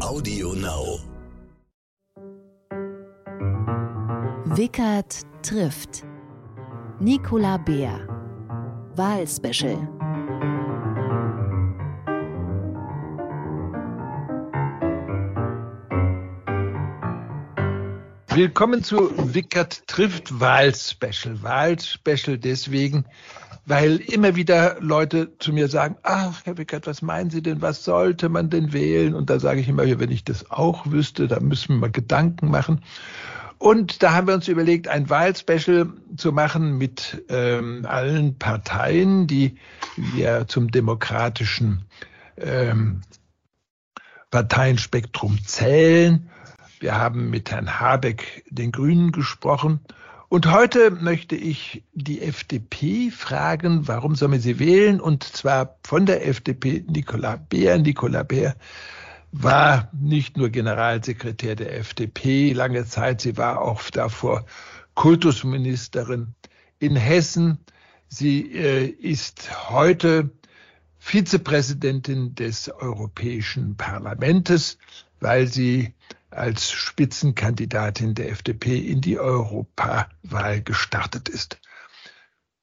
[0.00, 1.00] Audio Now.
[4.56, 6.04] Wickert trifft.
[7.00, 8.06] Nicola Beer.
[8.94, 9.76] Wahlspecial.
[18.28, 21.42] Willkommen zu Wickert trifft Wahlspecial.
[21.42, 23.04] Wahlspecial deswegen,
[23.68, 27.84] weil immer wieder Leute zu mir sagen, ach, Herr Wickert, was meinen Sie denn, was
[27.84, 29.14] sollte man denn wählen?
[29.14, 32.50] Und da sage ich immer, wenn ich das auch wüsste, da müssen wir mal Gedanken
[32.50, 32.80] machen.
[33.58, 39.56] Und da haben wir uns überlegt, ein Wahlspecial zu machen mit ähm, allen Parteien, die
[40.16, 41.84] ja zum demokratischen
[42.38, 43.02] ähm,
[44.30, 46.30] Parteienspektrum zählen.
[46.80, 49.80] Wir haben mit Herrn Habeck, den Grünen, gesprochen.
[50.30, 55.00] Und heute möchte ich die FDP fragen, warum soll man sie wählen?
[55.00, 57.78] Und zwar von der FDP Nicola Beer.
[57.78, 58.54] Nicola Beer
[59.32, 64.44] war nicht nur Generalsekretär der FDP lange Zeit, sie war auch davor
[64.94, 66.34] Kultusministerin
[66.78, 67.58] in Hessen.
[68.08, 70.30] Sie äh, ist heute
[70.98, 74.76] Vizepräsidentin des Europäischen Parlaments,
[75.20, 75.94] weil sie
[76.30, 81.60] als Spitzenkandidatin der FDP in die Europawahl gestartet ist.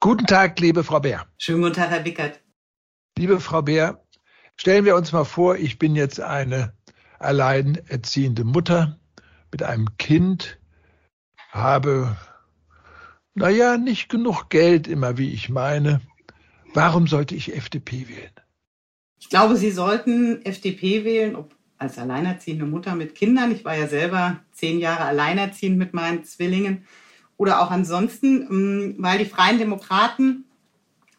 [0.00, 1.26] Guten Tag, liebe Frau Bär.
[1.38, 2.40] Schönen guten Tag, Herr Wickert.
[3.18, 4.04] Liebe Frau Bär,
[4.56, 6.74] stellen wir uns mal vor, ich bin jetzt eine
[7.18, 9.00] alleinerziehende Mutter
[9.50, 10.58] mit einem Kind,
[11.50, 12.16] habe,
[13.34, 16.02] naja, nicht genug Geld immer, wie ich meine.
[16.74, 18.32] Warum sollte ich FDP wählen?
[19.18, 23.52] Ich glaube, Sie sollten FDP wählen, ob als alleinerziehende Mutter mit Kindern.
[23.52, 26.84] Ich war ja selber zehn Jahre alleinerziehend mit meinen Zwillingen.
[27.36, 30.44] Oder auch ansonsten, ähm, weil die Freien Demokraten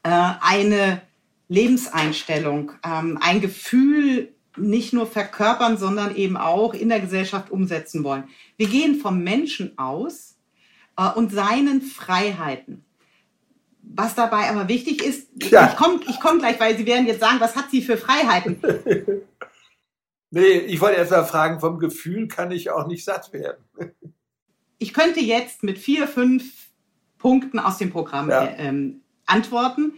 [0.03, 0.09] äh,
[0.41, 1.01] eine
[1.47, 8.23] Lebenseinstellung, ähm, ein Gefühl nicht nur verkörpern, sondern eben auch in der Gesellschaft umsetzen wollen.
[8.57, 10.37] Wir gehen vom Menschen aus
[10.97, 12.83] äh, und seinen Freiheiten.
[13.83, 15.69] Was dabei aber wichtig ist, ja.
[15.69, 18.59] ich komme ich komm gleich, weil Sie werden jetzt sagen, was hat sie für Freiheiten?
[20.37, 23.63] Nee, ich wollte erst mal fragen, vom Gefühl kann ich auch nicht satt werden.
[24.79, 26.69] Ich könnte jetzt mit vier, fünf
[27.17, 28.47] Punkten aus dem Programm ja.
[28.59, 29.93] ähm, antworten.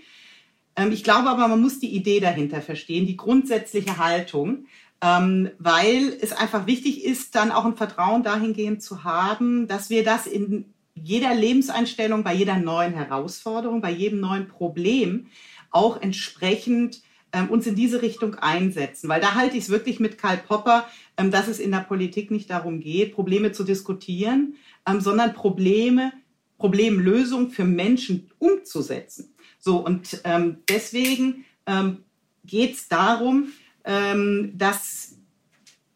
[0.78, 4.68] Ähm, ich glaube aber, man muss die Idee dahinter verstehen, die grundsätzliche Haltung,
[5.02, 10.06] ähm, weil es einfach wichtig ist, dann auch ein Vertrauen dahingehend zu haben, dass wir
[10.06, 15.28] das in jeder Lebenseinstellung, bei jeder neuen Herausforderung, bei jedem neuen Problem
[15.72, 17.02] auch entsprechend
[17.34, 19.10] ähm, uns in diese Richtung einsetzen.
[19.10, 22.32] Weil da halte ich es wirklich mit Karl Popper, ähm, dass es in der Politik
[22.32, 24.56] nicht darum geht, Probleme zu diskutieren,
[24.88, 26.12] ähm, sondern Probleme,
[26.58, 29.34] Problemlösungen für Menschen umzusetzen.
[29.60, 32.04] So, und ähm, deswegen ähm,
[32.46, 33.50] geht es darum,
[33.84, 35.16] ähm, dass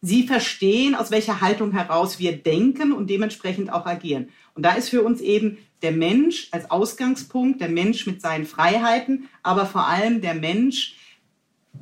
[0.06, 4.28] Sie verstehen, aus welcher Haltung heraus wir denken und dementsprechend auch agieren.
[4.54, 9.30] Und da ist für uns eben der Mensch als Ausgangspunkt, der Mensch mit seinen Freiheiten,
[9.44, 10.96] aber vor allem der Mensch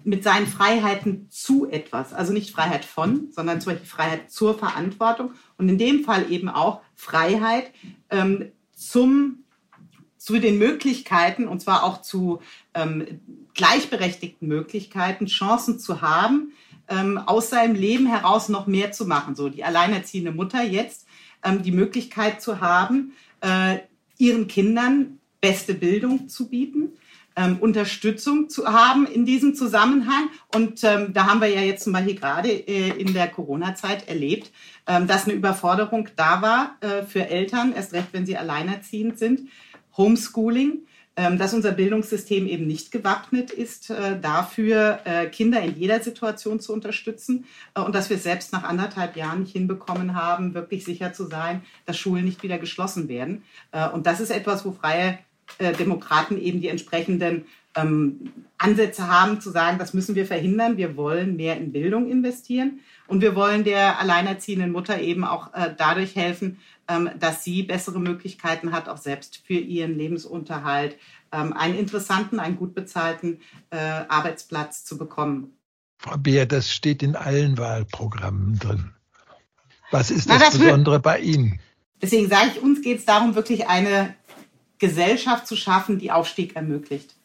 [0.03, 2.13] mit seinen Freiheiten zu etwas.
[2.13, 6.49] Also nicht Freiheit von, sondern zum Beispiel Freiheit zur Verantwortung und in dem Fall eben
[6.49, 7.71] auch Freiheit
[8.09, 9.43] ähm, zum,
[10.17, 12.41] zu den Möglichkeiten und zwar auch zu
[12.73, 13.21] ähm,
[13.53, 16.53] gleichberechtigten Möglichkeiten, Chancen zu haben,
[16.87, 19.35] ähm, aus seinem Leben heraus noch mehr zu machen.
[19.35, 21.05] So die alleinerziehende Mutter jetzt
[21.43, 23.79] ähm, die Möglichkeit zu haben, äh,
[24.17, 26.93] ihren Kindern beste Bildung zu bieten,
[27.35, 30.29] ähm, Unterstützung zu haben in diesem Zusammenhang.
[30.53, 34.51] Und ähm, da haben wir ja jetzt zum Beispiel gerade äh, in der Corona-Zeit erlebt,
[34.87, 39.49] ähm, dass eine Überforderung da war äh, für Eltern, erst recht, wenn sie alleinerziehend sind.
[39.97, 40.85] Homeschooling,
[41.17, 46.61] ähm, dass unser Bildungssystem eben nicht gewappnet ist, äh, dafür äh, Kinder in jeder Situation
[46.61, 51.11] zu unterstützen äh, und dass wir selbst nach anderthalb Jahren nicht hinbekommen haben, wirklich sicher
[51.11, 53.43] zu sein, dass Schulen nicht wieder geschlossen werden.
[53.93, 55.19] Und das ist etwas, wo freie
[55.57, 57.45] äh, Demokraten eben die entsprechenden
[57.75, 60.77] ähm, Ansätze haben, zu sagen, das müssen wir verhindern.
[60.77, 65.73] Wir wollen mehr in Bildung investieren und wir wollen der alleinerziehenden Mutter eben auch äh,
[65.77, 70.97] dadurch helfen, ähm, dass sie bessere Möglichkeiten hat, auch selbst für ihren Lebensunterhalt
[71.31, 73.39] ähm, einen interessanten, einen gut bezahlten
[73.69, 75.53] äh, Arbeitsplatz zu bekommen.
[75.97, 78.91] Frau Beer, das steht in allen Wahlprogrammen drin.
[79.91, 81.59] Was ist das, Na, das Besondere bei Ihnen?
[82.01, 84.15] Deswegen sage ich, uns geht es darum, wirklich eine
[84.81, 87.15] Gesellschaft zu schaffen, die Aufstieg ermöglicht,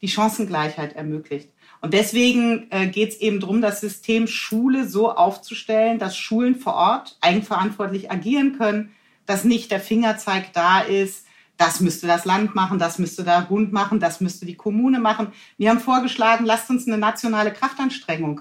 [0.00, 1.50] die Chancengleichheit ermöglicht.
[1.82, 6.74] Und deswegen äh, geht es eben darum, das System Schule so aufzustellen, dass Schulen vor
[6.74, 8.92] Ort eigenverantwortlich agieren können,
[9.26, 11.26] dass nicht der Fingerzeig da ist,
[11.58, 15.28] das müsste das Land machen, das müsste der Bund machen, das müsste die Kommune machen.
[15.58, 18.40] Wir haben vorgeschlagen, lasst uns eine nationale Kraftanstrengung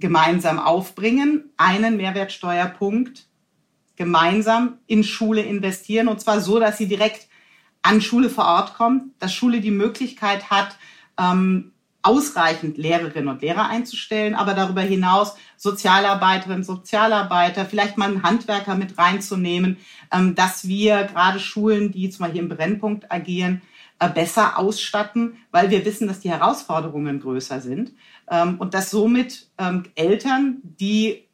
[0.00, 3.28] gemeinsam aufbringen, einen Mehrwertsteuerpunkt
[3.94, 7.29] gemeinsam in Schule investieren und zwar so, dass sie direkt
[7.82, 10.76] an Schule vor Ort kommt, dass Schule die Möglichkeit hat,
[11.18, 11.72] ähm,
[12.02, 18.96] ausreichend Lehrerinnen und Lehrer einzustellen, aber darüber hinaus Sozialarbeiterinnen, Sozialarbeiter, vielleicht mal einen Handwerker mit
[18.96, 19.76] reinzunehmen,
[20.12, 23.60] ähm, dass wir gerade Schulen, die zum Beispiel im Brennpunkt agieren,
[23.98, 27.92] äh, besser ausstatten, weil wir wissen, dass die Herausforderungen größer sind
[28.30, 31.26] ähm, und dass somit ähm, Eltern, die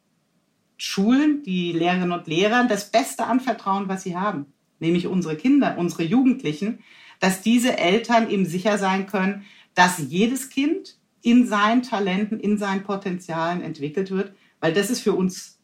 [0.75, 4.47] Schulen, die Lehrerinnen und Lehrer das Beste anvertrauen, was sie haben,
[4.79, 6.79] nämlich unsere Kinder, unsere Jugendlichen,
[7.19, 12.83] dass diese Eltern eben sicher sein können, dass jedes Kind in seinen Talenten, in seinen
[12.83, 15.59] Potenzialen entwickelt wird, weil das ist für uns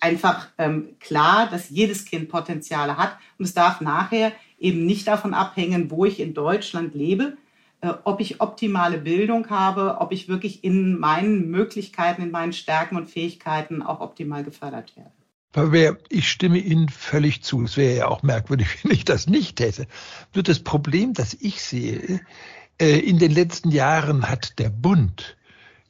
[0.00, 5.34] einfach ähm, klar, dass jedes Kind Potenziale hat und es darf nachher eben nicht davon
[5.34, 7.36] abhängen, wo ich in Deutschland lebe,
[7.80, 12.96] äh, ob ich optimale Bildung habe, ob ich wirklich in meinen Möglichkeiten, in meinen Stärken
[12.96, 15.12] und Fähigkeiten auch optimal gefördert werde.
[16.08, 17.62] Ich stimme Ihnen völlig zu.
[17.62, 19.86] Es wäre ja auch merkwürdig, wenn ich das nicht hätte.
[20.34, 22.20] Nur das Problem, das ich sehe,
[22.80, 25.36] äh, in den letzten Jahren hat der Bund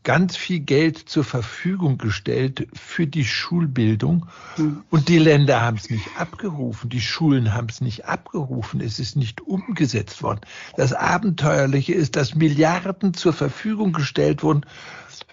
[0.05, 4.27] ganz viel Geld zur Verfügung gestellt für die Schulbildung.
[4.57, 4.83] Mhm.
[4.91, 9.17] Und die Länder haben es nicht abgerufen, die Schulen haben es nicht abgerufen, es ist
[9.17, 10.41] nicht umgesetzt worden.
[10.77, 14.67] Das Abenteuerliche ist, dass Milliarden zur Verfügung gestellt wurden,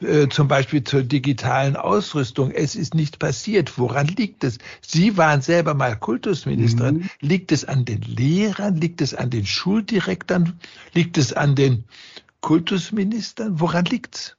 [0.02, 2.52] äh, zum Beispiel zur digitalen Ausrüstung.
[2.52, 3.78] Es ist nicht passiert.
[3.78, 4.60] Woran liegt es?
[4.82, 6.98] Sie waren selber mal Kultusministerin.
[6.98, 7.10] Mhm.
[7.20, 8.76] Liegt es an den Lehrern?
[8.76, 10.60] Liegt es an den Schuldirektoren?
[10.94, 11.86] Liegt es an den
[12.42, 13.60] Kultusministern?
[13.60, 14.39] Woran liegt's?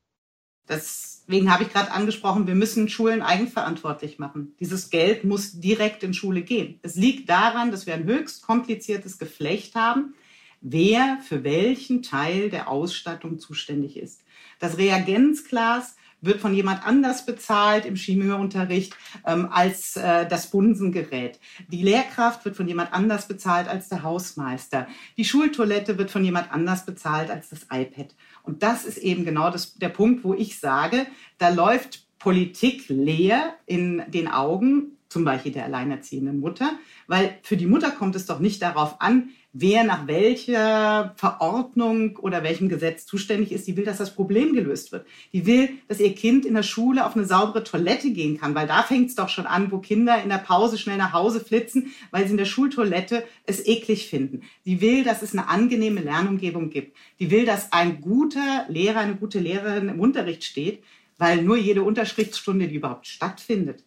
[0.71, 4.55] Deswegen habe ich gerade angesprochen, wir müssen Schulen eigenverantwortlich machen.
[4.61, 6.79] Dieses Geld muss direkt in Schule gehen.
[6.83, 10.15] Es liegt daran, dass wir ein höchst kompliziertes Geflecht haben,
[10.61, 14.23] wer für welchen Teil der Ausstattung zuständig ist.
[14.61, 18.95] Das Reagenzglas wird von jemand anders bezahlt im Chemieunterricht
[19.27, 21.41] ähm, als äh, das Bunsengerät.
[21.69, 24.87] Die Lehrkraft wird von jemand anders bezahlt als der Hausmeister.
[25.17, 28.15] Die Schultoilette wird von jemand anders bezahlt als das iPad.
[28.43, 31.07] Und das ist eben genau das, der Punkt, wo ich sage,
[31.39, 36.73] da läuft Politik leer in den Augen, zum Beispiel der alleinerziehenden Mutter,
[37.07, 42.43] weil für die Mutter kommt es doch nicht darauf an, wer nach welcher Verordnung oder
[42.45, 43.67] welchem Gesetz zuständig ist.
[43.67, 45.07] Die will, dass das Problem gelöst wird.
[45.33, 48.69] Die will, dass ihr Kind in der Schule auf eine saubere Toilette gehen kann, weil
[48.69, 51.93] da fängt es doch schon an, wo Kinder in der Pause schnell nach Hause flitzen,
[52.11, 54.43] weil sie in der Schultoilette es eklig finden.
[54.65, 56.97] Die will, dass es eine angenehme Lernumgebung gibt.
[57.19, 60.85] Die will, dass ein guter Lehrer, eine gute Lehrerin im Unterricht steht,
[61.19, 63.85] weil nur jede Unterrichtsstunde, die überhaupt stattfindet,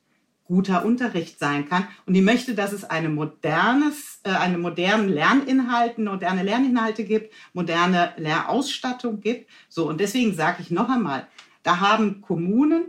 [0.53, 1.87] guter Unterricht sein kann.
[2.05, 8.13] Und die möchte, dass es eine modernes, äh, eine modernen Lerninhalte, moderne Lerninhalte gibt, moderne
[8.17, 9.49] Lehrausstattung gibt.
[9.67, 11.27] So, und deswegen sage ich noch einmal,
[11.63, 12.85] da haben Kommunen,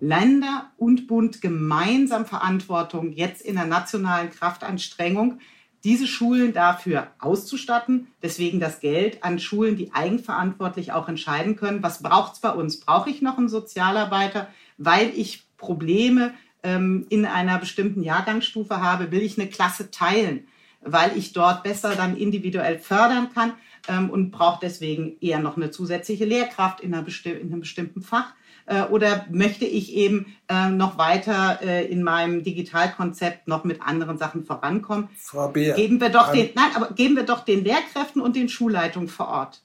[0.00, 5.38] Länder und Bund gemeinsam Verantwortung, jetzt in der nationalen Kraftanstrengung,
[5.84, 8.08] diese Schulen dafür auszustatten.
[8.22, 12.80] Deswegen das Geld an Schulen, die eigenverantwortlich auch entscheiden können, was braucht es bei uns?
[12.80, 16.34] Brauche ich noch einen Sozialarbeiter, weil ich Probleme
[16.64, 20.48] ähm, in einer bestimmten Jahrgangsstufe habe, will ich eine Klasse teilen,
[20.80, 23.52] weil ich dort besser dann individuell fördern kann
[23.88, 28.02] ähm, und brauche deswegen eher noch eine zusätzliche Lehrkraft in, einer besti in einem bestimmten
[28.02, 28.32] Fach.
[28.66, 34.16] Äh, oder möchte ich eben äh, noch weiter äh, in meinem Digitalkonzept noch mit anderen
[34.16, 35.08] Sachen vorankommen?
[35.16, 35.74] Frau Beer.
[35.74, 39.28] Geben wir doch den, nein, aber geben wir doch den Lehrkräften und den Schulleitungen vor
[39.28, 39.62] Ort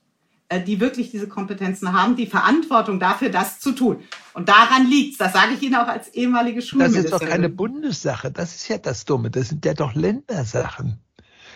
[0.58, 4.00] die wirklich diese Kompetenzen haben, die Verantwortung dafür, das zu tun.
[4.34, 5.18] Und daran liegt's.
[5.18, 7.12] Das sage ich Ihnen auch als ehemalige Schulministerin.
[7.12, 8.32] Das ist doch keine Bundessache.
[8.32, 9.30] Das ist ja das Dumme.
[9.30, 11.00] Das sind ja doch Ländersachen.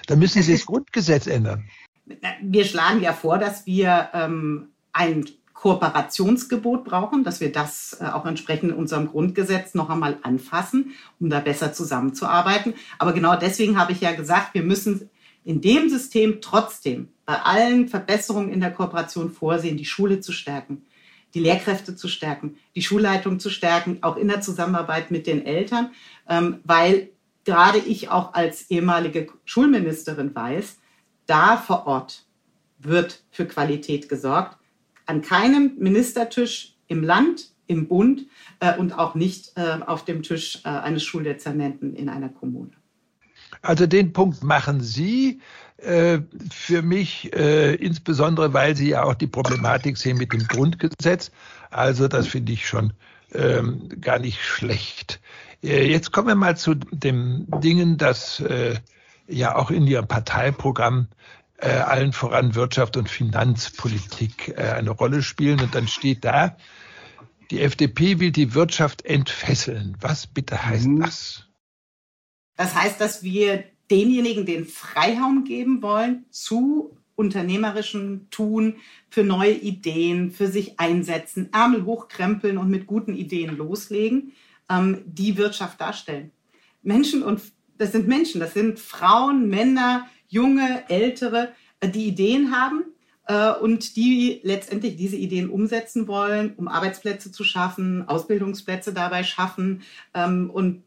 [0.05, 1.65] Da müssen Sie das Grundgesetz ändern.
[2.41, 8.25] Wir schlagen ja vor, dass wir ähm, ein Kooperationsgebot brauchen, dass wir das äh, auch
[8.25, 12.73] entsprechend in unserem Grundgesetz noch einmal anfassen, um da besser zusammenzuarbeiten.
[12.99, 15.09] Aber genau deswegen habe ich ja gesagt, wir müssen
[15.45, 20.85] in dem System trotzdem bei allen Verbesserungen in der Kooperation vorsehen, die Schule zu stärken,
[21.33, 25.91] die Lehrkräfte zu stärken, die Schulleitung zu stärken, auch in der Zusammenarbeit mit den Eltern,
[26.29, 27.09] ähm, weil
[27.45, 30.77] gerade ich auch als ehemalige Schulministerin weiß,
[31.25, 32.25] da vor Ort
[32.79, 34.57] wird für Qualität gesorgt.
[35.05, 38.27] An keinem Ministertisch im Land, im Bund
[38.59, 42.71] äh, und auch nicht äh, auf dem Tisch äh, eines Schuldezernenten in einer Kommune.
[43.63, 45.41] Also den Punkt machen Sie
[45.77, 46.19] äh,
[46.51, 51.31] für mich, äh, insbesondere weil Sie ja auch die Problematik sehen mit dem Grundgesetz.
[51.71, 52.93] Also das finde ich schon
[53.33, 55.21] ähm, gar nicht schlecht.
[55.63, 58.75] Äh, jetzt kommen wir mal zu den Dingen, dass äh,
[59.27, 61.07] ja auch in Ihrem Parteiprogramm
[61.57, 65.61] äh, allen voran Wirtschaft und Finanzpolitik äh, eine Rolle spielen.
[65.61, 66.57] Und dann steht da,
[67.51, 69.95] Die FDP will die Wirtschaft entfesseln.
[70.01, 71.01] Was bitte heißt mhm.
[71.01, 71.47] das?
[72.55, 78.77] Das heißt, dass wir denjenigen den Freiraum geben wollen zu unternehmerischem Tun,
[79.09, 84.33] für neue Ideen, für sich einsetzen, Ärmel hochkrempeln und mit guten Ideen loslegen,
[84.69, 86.31] ähm, die Wirtschaft darstellen.
[86.81, 87.41] Menschen und
[87.77, 92.83] das sind Menschen, das sind Frauen, Männer, junge, ältere, äh, die Ideen haben
[93.27, 99.83] äh, und die letztendlich diese Ideen umsetzen wollen, um Arbeitsplätze zu schaffen, Ausbildungsplätze dabei schaffen
[100.13, 100.83] ähm, und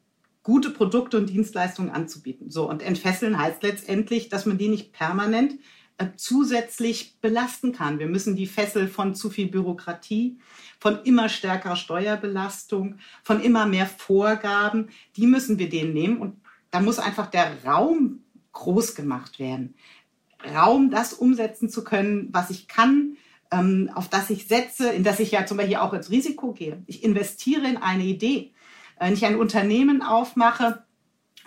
[0.47, 2.53] gute Produkte und Dienstleistungen anzubieten.
[2.53, 5.55] So und entfesseln heißt letztendlich, dass man die nicht permanent
[5.99, 7.99] äh, zusätzlich belasten kann.
[7.99, 10.39] Wir müssen die Fessel von zu viel Bürokratie,
[10.79, 16.37] von immer stärkerer Steuerbelastung, von immer mehr Vorgaben, die müssen wir denen nehmen und
[16.71, 18.21] da muss einfach der Raum
[18.53, 19.75] groß gemacht werden.
[20.55, 23.17] Raum, das umsetzen zu können, was ich kann,
[23.51, 26.85] ähm, auf das ich setze, in das ich ja zum Beispiel auch ins Risiko gehe.
[26.87, 28.53] Ich investiere in eine Idee.
[28.99, 30.85] Wenn ich ein Unternehmen aufmache,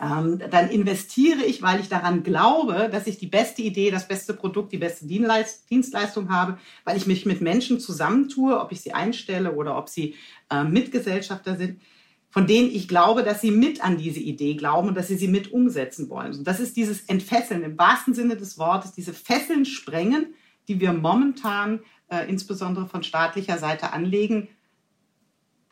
[0.01, 4.33] ähm, dann investiere ich, weil ich daran glaube, dass ich die beste Idee, das beste
[4.33, 9.53] Produkt, die beste Dienstleistung habe, weil ich mich mit Menschen zusammentue, ob ich sie einstelle
[9.53, 10.15] oder ob sie
[10.49, 11.81] äh, Mitgesellschafter sind,
[12.29, 15.27] von denen ich glaube, dass sie mit an diese Idee glauben und dass sie sie
[15.27, 16.33] mit umsetzen wollen.
[16.33, 20.33] Und das ist dieses Entfesseln im wahrsten Sinne des Wortes, diese Fesseln sprengen,
[20.67, 24.47] die wir momentan äh, insbesondere von staatlicher Seite anlegen.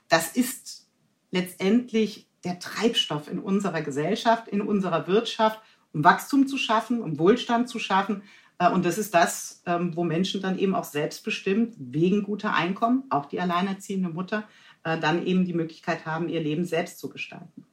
[0.09, 0.86] Das ist
[1.31, 5.59] letztendlich der Treibstoff in unserer Gesellschaft, in unserer Wirtschaft,
[5.93, 8.23] um Wachstum zu schaffen, um Wohlstand zu schaffen.
[8.59, 13.03] Äh, und das ist das, ähm, wo Menschen dann eben auch selbstbestimmt wegen guter Einkommen,
[13.09, 14.47] auch die alleinerziehende Mutter,
[14.83, 17.65] äh, dann eben die Möglichkeit haben, ihr Leben selbst zu gestalten.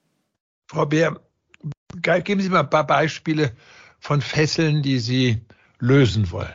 [0.68, 1.20] Frau Beer,
[2.00, 3.52] geben Sie mal ein paar Beispiele
[4.00, 5.42] von Fesseln, die Sie
[5.78, 6.54] lösen wollen.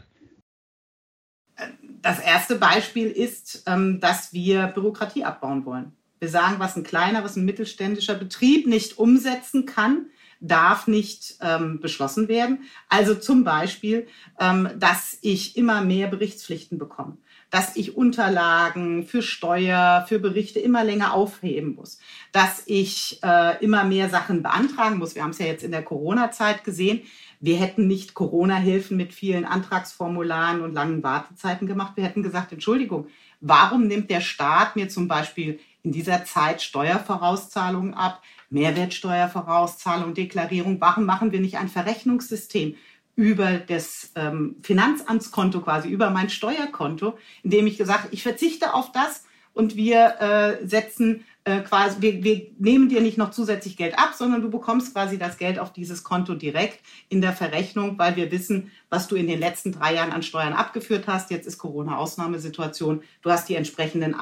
[2.01, 5.98] Das erste Beispiel ist, ähm, dass wir Bürokratie abbauen wollen.
[6.19, 10.07] Wir sagen, was ein kleiner, was ein mittelständischer Betrieb nicht umsetzen kann,
[10.41, 12.63] darf nicht ähm, beschlossen werden.
[12.87, 14.07] Also zum Beispiel,
[14.39, 17.17] ähm, dass ich immer mehr Berichtspflichten bekomme
[17.49, 21.99] dass ich Unterlagen für Steuer, für Berichte immer länger aufheben muss,
[22.31, 25.15] dass ich äh, immer mehr Sachen beantragen muss.
[25.15, 27.01] Wir haben es ja jetzt in der Corona-Zeit gesehen.
[27.39, 31.93] Wir hätten nicht Corona-Hilfen mit vielen Antragsformularen und langen Wartezeiten gemacht.
[31.95, 33.07] Wir hätten gesagt, Entschuldigung,
[33.39, 40.81] warum nimmt der Staat mir zum Beispiel in dieser Zeit Steuervorauszahlungen ab, Mehrwertsteuervorauszahlung, Deklarierung?
[40.81, 42.75] Warum machen wir nicht ein Verrechnungssystem?
[43.19, 49.25] über das ähm, Finanzamtskonto quasi, über mein Steuerkonto, indem ich gesagt, ich verzichte auf das
[49.53, 54.13] und wir äh, setzen äh, quasi, wir, wir nehmen dir nicht noch zusätzlich Geld ab,
[54.15, 58.31] sondern du bekommst quasi das Geld auf dieses Konto direkt in der Verrechnung, weil wir
[58.31, 61.29] wissen, was du in den letzten drei Jahren an Steuern abgeführt hast.
[61.29, 63.01] Jetzt ist Corona-Ausnahmesituation.
[63.21, 64.15] Du hast die entsprechenden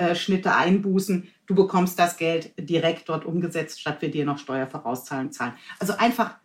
[0.00, 1.28] Einschnitte, Einbußen.
[1.46, 5.54] Du bekommst das Geld direkt dort umgesetzt, statt wir dir noch Steuervorauszahlen zahlen.
[5.78, 6.36] Also einfach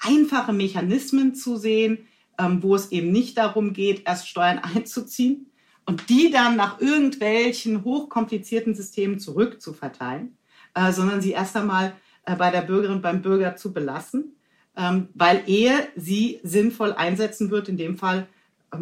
[0.00, 2.06] einfache Mechanismen zu sehen,
[2.38, 5.50] ähm, wo es eben nicht darum geht, erst Steuern einzuziehen
[5.86, 10.36] und die dann nach irgendwelchen hochkomplizierten Systemen zurückzuverteilen,
[10.74, 11.94] äh, sondern sie erst einmal
[12.24, 14.36] äh, bei der Bürgerin, beim Bürger zu belassen,
[14.76, 18.26] ähm, weil er sie sinnvoll einsetzen wird, in dem Fall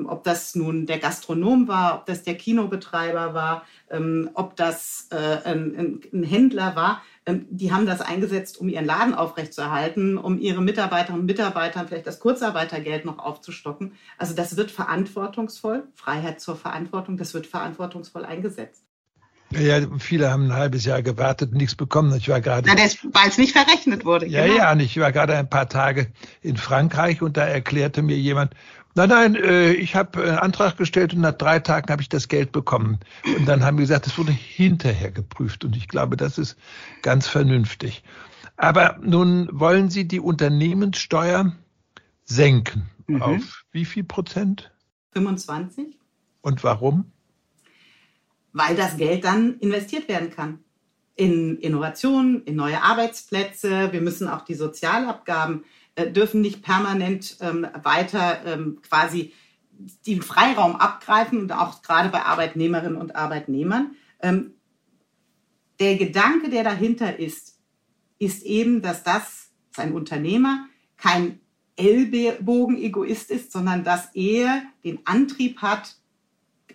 [0.07, 5.49] ob das nun der Gastronom war, ob das der Kinobetreiber war, ähm, ob das äh,
[5.49, 10.63] ein, ein, Händler war, ähm, die haben das eingesetzt, um ihren Laden aufrechtzuerhalten, um ihre
[10.63, 13.93] Mitarbeiterinnen und Mitarbeitern vielleicht das Kurzarbeitergeld noch aufzustocken.
[14.19, 18.85] Also das wird verantwortungsvoll, Freiheit zur Verantwortung, das wird verantwortungsvoll eingesetzt.
[19.59, 22.15] Ja, viele haben ein halbes Jahr gewartet und nichts bekommen.
[22.17, 22.69] Ich war gerade.
[22.69, 24.27] Ja, weil es nicht verrechnet wurde.
[24.27, 24.57] Ja, genau.
[24.57, 26.09] ja, und ich war gerade ein paar Tage
[26.41, 28.55] in Frankreich und da erklärte mir jemand,
[28.95, 32.29] Nein, nein, äh, ich habe einen Antrag gestellt und nach drei Tagen habe ich das
[32.29, 33.01] Geld bekommen.
[33.25, 35.65] Und dann haben wir gesagt, es wurde hinterher geprüft.
[35.65, 36.57] Und ich glaube, das ist
[37.01, 38.03] ganz vernünftig.
[38.57, 41.53] Aber nun wollen Sie die Unternehmenssteuer
[42.25, 42.91] senken.
[43.07, 43.23] Mhm.
[43.23, 44.71] Auf wie viel Prozent?
[45.13, 45.99] 25.
[46.43, 47.13] Und warum?
[48.53, 50.59] Weil das Geld dann investiert werden kann.
[51.15, 53.93] In Innovationen, in neue Arbeitsplätze.
[53.93, 59.33] Wir müssen auch die Sozialabgaben äh, dürfen nicht permanent ähm, weiter ähm, quasi
[60.07, 63.97] den Freiraum abgreifen und auch gerade bei Arbeitnehmerinnen und Arbeitnehmern.
[64.21, 64.55] Ähm,
[65.81, 67.59] der Gedanke, der dahinter ist,
[68.19, 71.41] ist eben, dass das ein Unternehmer kein
[71.77, 75.97] Ellbogen-Egoist ist, sondern dass er den Antrieb hat,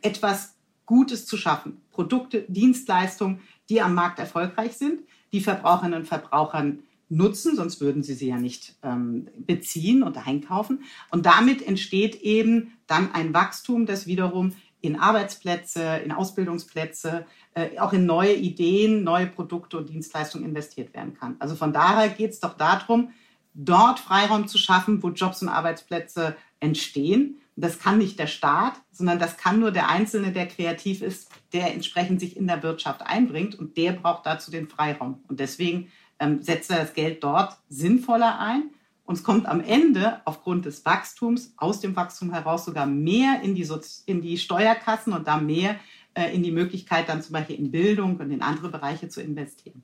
[0.01, 0.55] etwas
[0.85, 1.81] Gutes zu schaffen.
[1.91, 8.13] Produkte, Dienstleistungen, die am Markt erfolgreich sind, die Verbraucherinnen und Verbrauchern nutzen, sonst würden sie
[8.13, 10.83] sie ja nicht ähm, beziehen und einkaufen.
[11.11, 17.93] Und damit entsteht eben dann ein Wachstum, das wiederum in Arbeitsplätze, in Ausbildungsplätze, äh, auch
[17.93, 21.35] in neue Ideen, neue Produkte und Dienstleistungen investiert werden kann.
[21.39, 23.09] Also von daher geht es doch darum,
[23.53, 27.37] dort Freiraum zu schaffen, wo Jobs und Arbeitsplätze entstehen.
[27.55, 31.73] Das kann nicht der Staat, sondern das kann nur der Einzelne, der kreativ ist, der
[31.73, 35.23] entsprechend sich in der Wirtschaft einbringt und der braucht dazu den Freiraum.
[35.27, 38.71] Und deswegen ähm, setzt er das Geld dort sinnvoller ein.
[39.05, 43.55] Und es kommt am Ende aufgrund des Wachstums, aus dem Wachstum heraus sogar mehr in
[43.55, 45.77] die, Sozi in die Steuerkassen und da mehr
[46.13, 49.83] äh, in die Möglichkeit, dann zum Beispiel in Bildung und in andere Bereiche zu investieren.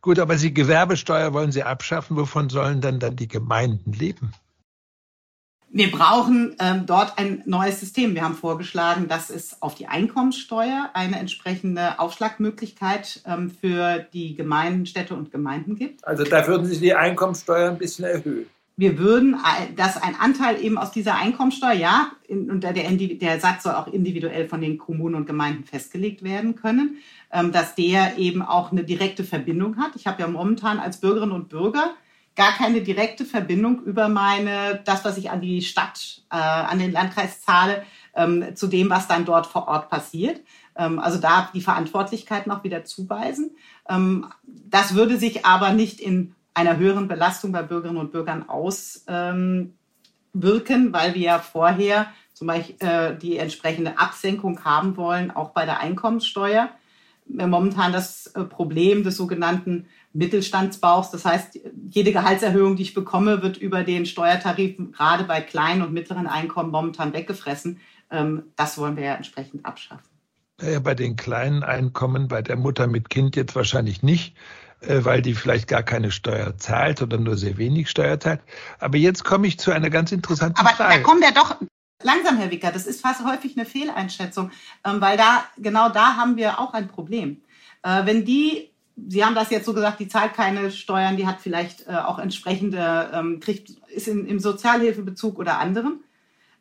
[0.00, 2.16] Gut, aber Sie Gewerbesteuer wollen Sie abschaffen.
[2.16, 4.32] Wovon sollen dann dann die Gemeinden leben?
[5.74, 8.14] Wir brauchen ähm, dort ein neues System.
[8.14, 14.84] Wir haben vorgeschlagen, dass es auf die Einkommenssteuer eine entsprechende Aufschlagmöglichkeit ähm, für die Gemeinden,
[14.84, 16.06] Städte und Gemeinden gibt.
[16.06, 18.44] Also da würden Sie die Einkommenssteuer ein bisschen erhöhen.
[18.76, 23.62] Wir würden, äh, dass ein Anteil eben aus dieser Einkommenssteuer, ja, und der, der Satz
[23.62, 26.98] soll auch individuell von den Kommunen und Gemeinden festgelegt werden können,
[27.32, 29.92] ähm, dass der eben auch eine direkte Verbindung hat.
[29.96, 31.94] Ich habe ja momentan als Bürgerinnen und Bürger
[32.34, 36.92] gar keine direkte Verbindung über meine, das, was ich an die Stadt, äh, an den
[36.92, 37.84] Landkreis zahle,
[38.14, 40.40] ähm, zu dem, was dann dort vor Ort passiert.
[40.76, 43.56] Ähm, also da die Verantwortlichkeit noch wieder zuweisen.
[43.88, 49.74] Ähm, das würde sich aber nicht in einer höheren Belastung bei Bürgerinnen und Bürgern auswirken,
[50.34, 55.80] weil wir ja vorher zum Beispiel äh, die entsprechende Absenkung haben wollen, auch bei der
[55.80, 56.70] Einkommenssteuer.
[57.26, 61.10] Momentan das äh, Problem des sogenannten Mittelstandsbauchs.
[61.10, 65.92] Das heißt, jede Gehaltserhöhung, die ich bekomme, wird über den Steuertarif gerade bei kleinen und
[65.92, 67.80] mittleren Einkommen momentan weggefressen.
[68.10, 70.04] Ähm, das wollen wir ja entsprechend abschaffen.
[70.60, 74.36] Ja, bei den kleinen Einkommen, bei der Mutter mit Kind jetzt wahrscheinlich nicht,
[74.80, 78.40] äh, weil die vielleicht gar keine Steuer zahlt oder nur sehr wenig Steuer zahlt.
[78.78, 80.84] Aber jetzt komme ich zu einer ganz interessanten Aber Frage.
[80.84, 81.56] Aber da kommen wir doch
[82.02, 82.70] langsam, Herr Wicker.
[82.70, 84.50] Das ist fast häufig eine Fehleinschätzung,
[84.84, 87.42] ähm, weil da genau da haben wir auch ein Problem.
[87.82, 91.40] Äh, wenn die Sie haben das jetzt so gesagt, die zahlt keine Steuern, die hat
[91.40, 96.00] vielleicht äh, auch entsprechende, ähm, kriegt, ist in, im Sozialhilfebezug oder anderem.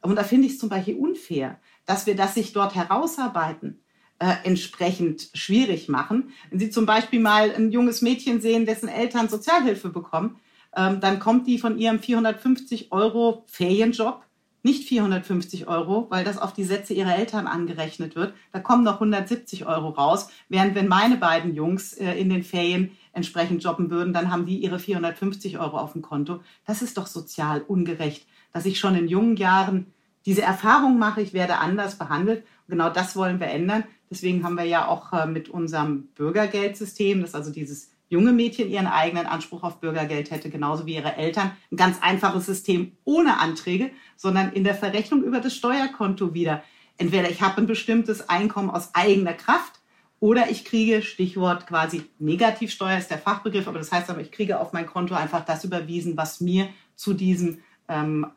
[0.02, 3.82] Und da finde ich es zum Beispiel unfair, dass wir das sich dort herausarbeiten,
[4.20, 6.32] äh, entsprechend schwierig machen.
[6.50, 10.40] Wenn Sie zum Beispiel mal ein junges Mädchen sehen, dessen Eltern Sozialhilfe bekommen,
[10.76, 14.24] ähm, dann kommt die von ihrem 450 Euro Ferienjob
[14.64, 18.34] nicht 450 Euro, weil das auf die Sätze ihrer Eltern angerechnet wird.
[18.52, 20.30] Da kommen noch 170 Euro raus.
[20.50, 24.58] Während wenn meine beiden Jungs äh, in den Ferien entsprechend jobben würden, dann haben die
[24.58, 26.42] ihre 450 Euro auf dem Konto.
[26.66, 29.88] Das ist doch sozial ungerecht, dass ich schon in jungen Jahren
[30.26, 32.44] diese Erfahrung mache, ich werde anders behandelt.
[32.68, 33.84] Und genau das wollen wir ändern.
[34.10, 38.88] Deswegen haben wir ja auch äh, mit unserem Bürgergeldsystem, das also dieses junge Mädchen ihren
[38.88, 41.54] eigenen Anspruch auf Bürgergeld hätte, genauso wie ihre Eltern.
[41.72, 46.62] Ein ganz einfaches System ohne Anträge, sondern in der Verrechnung über das Steuerkonto wieder.
[46.98, 49.80] Entweder ich habe ein bestimmtes Einkommen aus eigener Kraft
[50.20, 54.60] oder ich kriege, Stichwort quasi Negativsteuer ist der Fachbegriff, aber das heißt aber, ich kriege
[54.60, 58.28] auf mein Konto einfach das überwiesen, was mir zu diesem, ähm,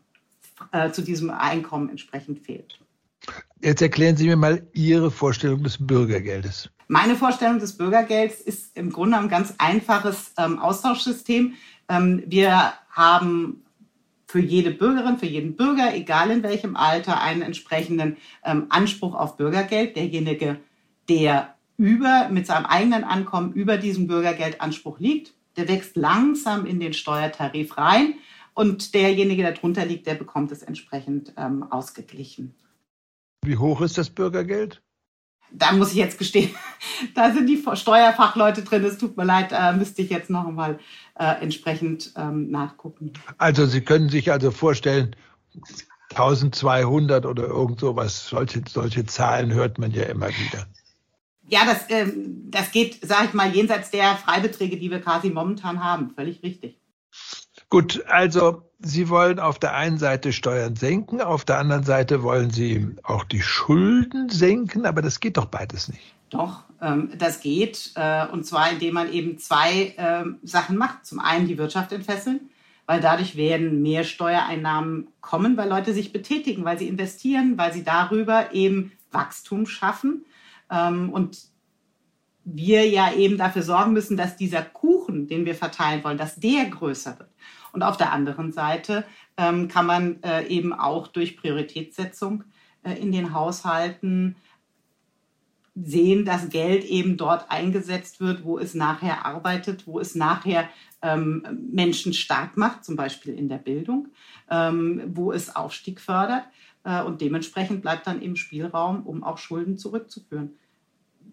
[0.70, 2.78] äh, zu diesem Einkommen entsprechend fehlt.
[3.60, 6.70] Jetzt erklären Sie mir mal Ihre Vorstellung des Bürgergeldes.
[6.88, 11.54] Meine Vorstellung des Bürgergelds ist im Grunde ein ganz einfaches ähm, Austauschsystem.
[11.88, 13.64] Ähm, wir haben
[14.26, 19.36] für jede Bürgerin, für jeden Bürger, egal in welchem Alter, einen entsprechenden ähm, Anspruch auf
[19.36, 19.96] Bürgergeld.
[19.96, 20.58] Derjenige,
[21.08, 26.92] der über, mit seinem eigenen Ankommen über diesem Bürgergeldanspruch liegt, der wächst langsam in den
[26.92, 28.14] Steuertarif rein
[28.54, 32.54] und derjenige, der drunter liegt, der bekommt es entsprechend ähm, ausgeglichen.
[33.44, 34.82] Wie hoch ist das Bürgergeld?
[35.56, 36.50] Da muss ich jetzt gestehen,
[37.14, 38.84] da sind die Steuerfachleute drin.
[38.84, 40.78] Es tut mir leid, äh, müsste ich jetzt noch mal
[41.18, 43.12] äh, entsprechend ähm, nachgucken.
[43.38, 45.16] Also Sie können sich also vorstellen,
[46.10, 50.66] 1200 oder irgend sowas, solche, solche Zahlen hört man ja immer wieder.
[51.48, 55.82] Ja, das, ähm, das geht, sage ich mal, jenseits der Freibeträge, die wir quasi momentan
[55.82, 56.10] haben.
[56.14, 56.78] Völlig richtig.
[57.74, 62.50] Gut, also Sie wollen auf der einen Seite Steuern senken, auf der anderen Seite wollen
[62.50, 66.14] Sie auch die Schulden senken, aber das geht doch beides nicht.
[66.30, 67.90] Doch, ähm, das geht.
[67.96, 71.04] Äh, und zwar, indem man eben zwei äh, Sachen macht.
[71.04, 72.48] Zum einen die Wirtschaft entfesseln,
[72.86, 77.82] weil dadurch werden mehr Steuereinnahmen kommen, weil Leute sich betätigen, weil sie investieren, weil sie
[77.82, 80.24] darüber eben Wachstum schaffen.
[80.70, 81.38] Ähm, und
[82.44, 86.66] wir ja eben dafür sorgen müssen, dass dieser Kuchen, den wir verteilen wollen, dass der
[86.66, 87.30] größer wird.
[87.74, 89.04] Und auf der anderen Seite
[89.36, 92.44] ähm, kann man äh, eben auch durch Prioritätssetzung
[92.84, 94.36] äh, in den Haushalten
[95.74, 100.68] sehen, dass Geld eben dort eingesetzt wird, wo es nachher arbeitet, wo es nachher
[101.02, 104.06] ähm, Menschen stark macht, zum Beispiel in der Bildung,
[104.48, 106.44] ähm, wo es Aufstieg fördert.
[106.84, 110.52] Äh, und dementsprechend bleibt dann eben Spielraum, um auch Schulden zurückzuführen.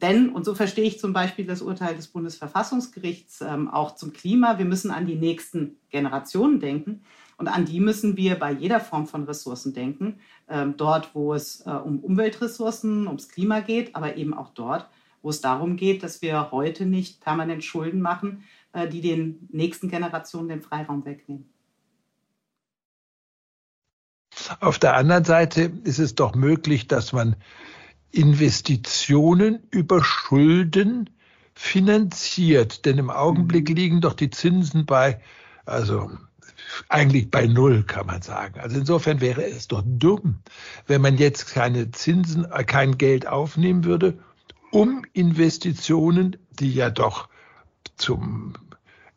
[0.01, 4.57] Denn, und so verstehe ich zum Beispiel das Urteil des Bundesverfassungsgerichts ähm, auch zum Klima,
[4.57, 7.03] wir müssen an die nächsten Generationen denken.
[7.37, 10.19] Und an die müssen wir bei jeder Form von Ressourcen denken.
[10.47, 14.87] Ähm, dort, wo es äh, um Umweltressourcen, ums Klima geht, aber eben auch dort,
[15.21, 19.89] wo es darum geht, dass wir heute nicht permanent Schulden machen, äh, die den nächsten
[19.89, 21.49] Generationen den Freiraum wegnehmen.
[24.59, 27.35] Auf der anderen Seite ist es doch möglich, dass man
[28.11, 31.09] Investitionen über Schulden
[31.53, 32.85] finanziert.
[32.85, 33.75] Denn im Augenblick mhm.
[33.75, 35.21] liegen doch die Zinsen bei,
[35.65, 36.11] also
[36.89, 38.59] eigentlich bei Null, kann man sagen.
[38.59, 40.39] Also insofern wäre es doch dumm,
[40.87, 44.19] wenn man jetzt keine Zinsen, äh, kein Geld aufnehmen würde,
[44.71, 47.29] um Investitionen, die ja doch
[47.97, 48.53] zum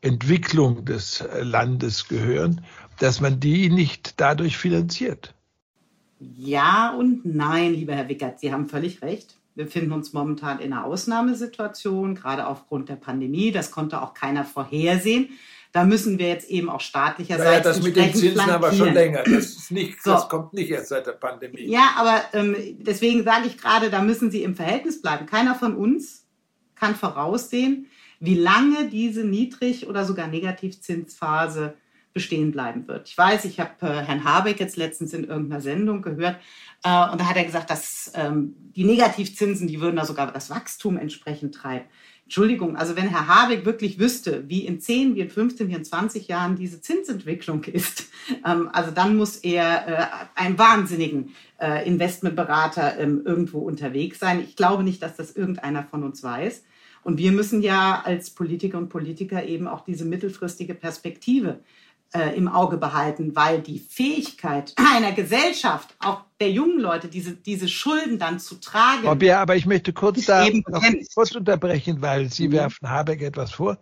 [0.00, 2.64] Entwicklung des Landes gehören,
[2.98, 5.33] dass man die nicht dadurch finanziert.
[6.18, 9.36] Ja und nein, lieber Herr Wickert, Sie haben völlig recht.
[9.54, 13.52] Wir befinden uns momentan in einer Ausnahmesituation, gerade aufgrund der Pandemie.
[13.52, 15.28] Das konnte auch keiner vorhersehen.
[15.72, 17.64] Da müssen wir jetzt eben auch staatlicherseits.
[17.66, 18.54] Ja, das mit den Zinsen flankieren.
[18.56, 19.22] aber schon länger.
[19.24, 20.12] Das, ist nicht, so.
[20.12, 21.66] das kommt nicht erst seit der Pandemie.
[21.66, 25.26] Ja, aber ähm, deswegen sage ich gerade, da müssen Sie im Verhältnis bleiben.
[25.26, 26.26] Keiner von uns
[26.76, 27.86] kann voraussehen,
[28.20, 31.74] wie lange diese Niedrig- oder sogar Negativzinsphase
[32.14, 33.08] bestehen bleiben wird.
[33.08, 36.36] Ich weiß, ich habe äh, Herrn Habeck jetzt letztens in irgendeiner Sendung gehört
[36.84, 40.48] äh, und da hat er gesagt, dass ähm, die Negativzinsen, die würden da sogar das
[40.48, 41.84] Wachstum entsprechend treiben.
[42.24, 45.84] Entschuldigung, also wenn Herr Habeck wirklich wüsste, wie in 10, wie in 15, wie in
[45.84, 48.06] 20 Jahren diese Zinsentwicklung ist,
[48.46, 50.06] ähm, also dann muss er äh,
[50.40, 54.40] einen wahnsinnigen äh, Investmentberater ähm, irgendwo unterwegs sein.
[54.40, 56.64] Ich glaube nicht, dass das irgendeiner von uns weiß.
[57.02, 61.60] Und wir müssen ja als Politiker und Politiker eben auch diese mittelfristige Perspektive
[62.14, 67.68] äh, im Auge behalten, weil die Fähigkeit einer Gesellschaft, auch der jungen Leute, diese, diese
[67.68, 69.02] Schulden dann zu tragen.
[69.02, 70.82] Frau Bär, aber ich möchte kurz da noch
[71.14, 72.52] kurz unterbrechen, weil Sie mhm.
[72.52, 73.78] werfen Habeck etwas vor,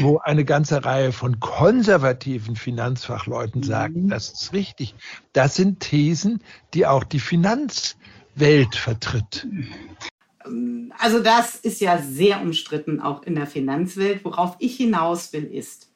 [0.00, 3.66] wo eine ganze Reihe von konservativen Finanzfachleuten mhm.
[3.66, 4.94] sagen, das ist richtig.
[5.32, 6.42] Das sind Thesen,
[6.74, 9.46] die auch die Finanzwelt vertritt.
[10.98, 14.24] Also das ist ja sehr umstritten, auch in der Finanzwelt.
[14.24, 15.91] Worauf ich hinaus will, ist,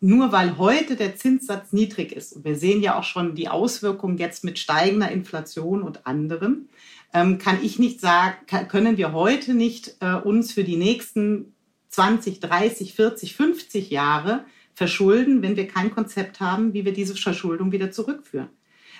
[0.00, 4.18] nur weil heute der Zinssatz niedrig ist, und wir sehen ja auch schon die Auswirkungen
[4.18, 6.68] jetzt mit steigender Inflation und anderem,
[7.12, 8.36] ähm, kann ich nicht sagen,
[8.68, 11.54] können wir heute nicht äh, uns für die nächsten
[11.88, 17.72] 20, 30, 40, 50 Jahre verschulden, wenn wir kein Konzept haben, wie wir diese Verschuldung
[17.72, 18.48] wieder zurückführen.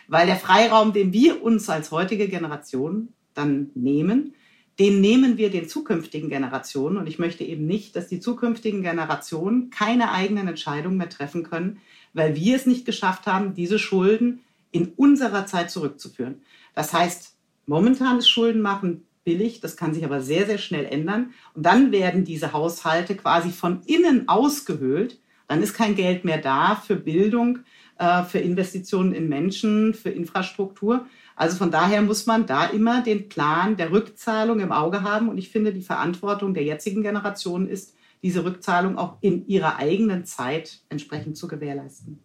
[0.09, 4.35] Weil der Freiraum, den wir uns als heutige Generation dann nehmen,
[4.79, 6.99] den nehmen wir den zukünftigen Generationen.
[6.99, 11.81] Und ich möchte eben nicht, dass die zukünftigen Generationen keine eigenen Entscheidungen mehr treffen können,
[12.15, 16.43] weil wir es nicht geschafft haben, diese Schulden in unserer Zeit zurückzuführen.
[16.75, 17.35] Das heißt,
[17.67, 21.35] momentan ist Schuldenmachen billig, das kann sich aber sehr, sehr schnell ändern.
[21.55, 25.19] Und dann werden diese Haushalte quasi von innen ausgehöhlt.
[25.49, 27.61] Dann ist kein Geld mehr da für Bildung,
[27.99, 31.07] äh, für Investitionen in Menschen, für Infrastruktur.
[31.39, 35.29] Also von daher muss man da immer den Plan der Rückzahlung im Auge haben.
[35.29, 40.25] Und ich finde, die Verantwortung der jetzigen Generation ist, diese Rückzahlung auch in ihrer eigenen
[40.25, 42.19] Zeit entsprechend zu gewährleisten.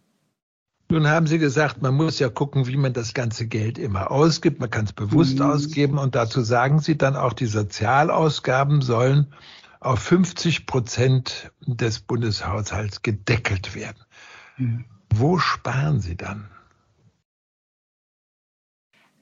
[0.90, 4.58] Nun haben Sie gesagt, man muss ja gucken, wie man das ganze Geld immer ausgibt.
[4.58, 5.42] Man kann es bewusst mhm.
[5.42, 5.98] ausgeben.
[5.98, 9.32] Und dazu sagen Sie dann auch, die Sozialausgaben sollen
[9.78, 14.02] auf 50 Prozent des Bundeshaushalts gedeckelt werden.
[14.56, 14.84] Mhm.
[15.14, 16.48] Wo sparen Sie dann?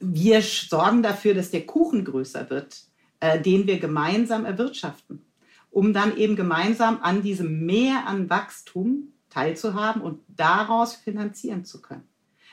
[0.02, 2.82] Wir sorgen dafür, dass der Kuchen größer wird,
[3.20, 5.24] äh, den wir gemeinsam erwirtschaften,
[5.70, 12.06] um dann eben gemeinsam an diesem Mehr an Wachstum teilzuhaben und daraus finanzieren zu können.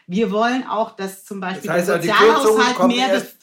[0.07, 3.37] Wir wollen auch, dass zum Beispiel das heißt, der soziale Haushalt mehr, erst,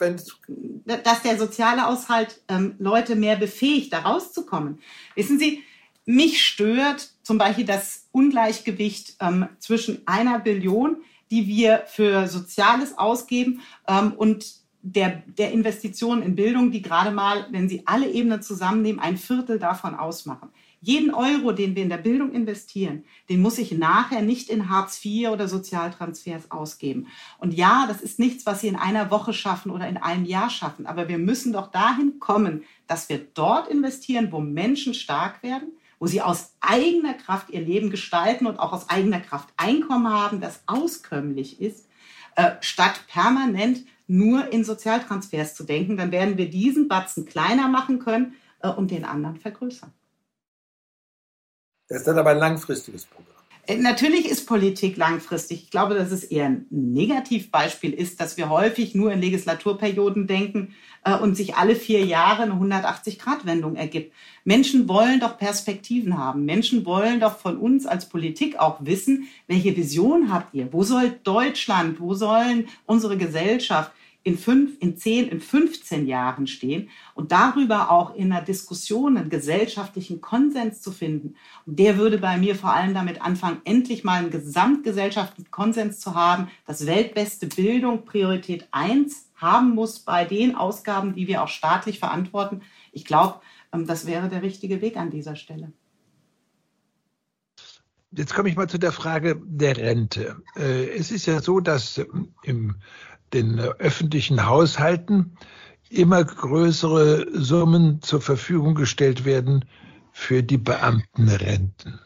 [1.07, 4.81] dass der soziale Haushalt ähm, Leute mehr befähigt, da rauszukommen.
[5.15, 5.63] Wissen Sie,
[6.07, 10.97] mich stört zum Beispiel das Ungleichgewicht ähm, zwischen einer Billion,
[11.31, 17.47] die wir für Soziales ausgeben ähm, und der, der Investitionen in Bildung, die gerade mal,
[17.51, 20.51] wenn Sie alle Ebenen zusammennehmen, ein Viertel davon ausmachen.
[20.81, 25.05] Jeden Euro, den wir in der Bildung investieren, den muss ich nachher nicht in Hartz
[25.05, 27.09] IV oder Sozialtransfers ausgeben.
[27.39, 30.51] Und ja, das ist nichts, was Sie in einer Woche schaffen oder in einem Jahr
[30.51, 30.87] schaffen.
[30.87, 36.07] Aber wir müssen doch dahin kommen, dass wir dort investieren, wo Menschen stark werden, wo
[36.07, 40.61] sie aus eigener Kraft ihr Leben gestalten und auch aus eigener Kraft Einkommen haben, das
[40.67, 41.89] auskömmlich ist,
[42.37, 45.97] äh, statt permanent nur in Sozialtransfers zu denken.
[45.97, 49.93] Dann werden wir diesen Batzen kleiner machen können äh, und den anderen vergrößern.
[51.89, 53.36] Das ist dann aber ein langfristiges Programm.
[53.67, 55.65] Äh, natürlich ist Politik langfristig.
[55.65, 60.75] Ich glaube, dass es eher ein Negativbeispiel ist, dass wir häufig nur in Legislaturperioden denken
[61.05, 64.13] äh, und sich alle vier Jahre eine 180-Grad-Wendung ergibt.
[64.45, 66.45] Menschen wollen doch Perspektiven haben.
[66.45, 70.73] Menschen wollen doch von uns als Politik auch wissen, welche Vision habt ihr?
[70.73, 73.91] Wo soll Deutschland, wo sollen unsere Gesellschaft
[74.27, 79.31] in fünf, in zehn, in 15 Jahren stehen und darüber auch in einer Diskussion einen
[79.31, 81.37] gesellschaftlichen Konsens zu finden.
[81.65, 86.17] Und der würde bei mir vor allem damit anfangen, endlich mal einen gesamtgesellschaftlichen Konsens zu
[86.17, 92.01] haben, dass weltbeste Bildung Priorität eins haben muss bei den Ausgaben, die wir auch staatlich
[92.01, 92.63] verantworten.
[92.91, 93.41] Ich glaube,
[93.73, 95.71] ähm, das wäre der richtige Weg an dieser Stelle.
[98.11, 100.43] Jetzt komme ich mal zu der Frage der Rente.
[100.57, 102.05] Äh, es ist ja so, dass
[102.43, 102.75] im
[103.33, 105.37] den öffentlichen Haushalten
[105.91, 109.65] immer größere Summen zur Verfügung gestellt werden
[110.13, 112.01] für die Beamtenrenten.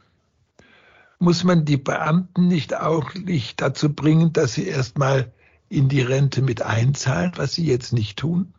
[1.19, 5.33] Muss man die Beamten nicht auch nicht dazu bringen, dass sie erstmal
[5.69, 8.55] in die Rente mit einzahlen, was sie jetzt nicht tun?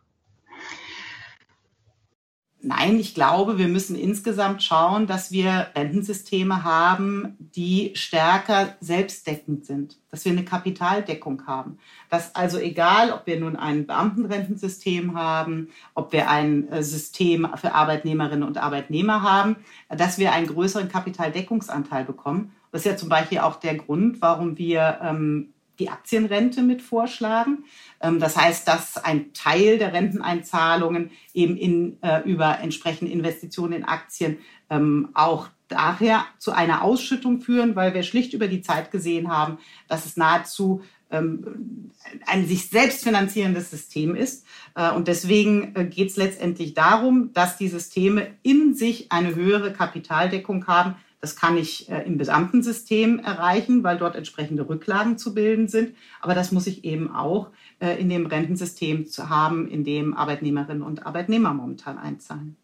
[2.64, 9.98] Nein, ich glaube, wir müssen insgesamt schauen, dass wir Rentensysteme haben, die stärker selbstdeckend sind,
[10.12, 11.78] dass wir eine Kapitaldeckung haben.
[12.08, 17.74] Dass also egal, ob wir nun ein Beamtenrentensystem haben, ob wir ein äh, System für
[17.74, 19.56] Arbeitnehmerinnen und Arbeitnehmer haben,
[19.88, 22.52] dass wir einen größeren Kapitaldeckungsanteil bekommen.
[22.70, 27.64] Das ist ja zum Beispiel auch der Grund, warum wir ähm, die Aktienrente mit vorschlagen.
[28.00, 33.84] Ähm, das heißt, dass ein Teil der Renteneinzahlungen eben in, äh, über entsprechende Investitionen in
[33.84, 34.38] Aktien
[34.70, 39.58] ähm, auch daher zu einer Ausschüttung führen, weil wir schlicht über die Zeit gesehen haben,
[39.88, 41.90] dass es nahezu ähm,
[42.26, 44.46] ein sich selbst finanzierendes System ist.
[44.74, 49.72] Äh, und deswegen äh, geht es letztendlich darum, dass die Systeme in sich eine höhere
[49.72, 55.68] Kapitaldeckung haben, das kann ich äh, im Beamtensystem erreichen, weil dort entsprechende Rücklagen zu bilden
[55.68, 55.94] sind.
[56.20, 60.82] Aber das muss ich eben auch äh, in dem Rentensystem zu haben, in dem Arbeitnehmerinnen
[60.82, 62.56] und Arbeitnehmer momentan einzahlen.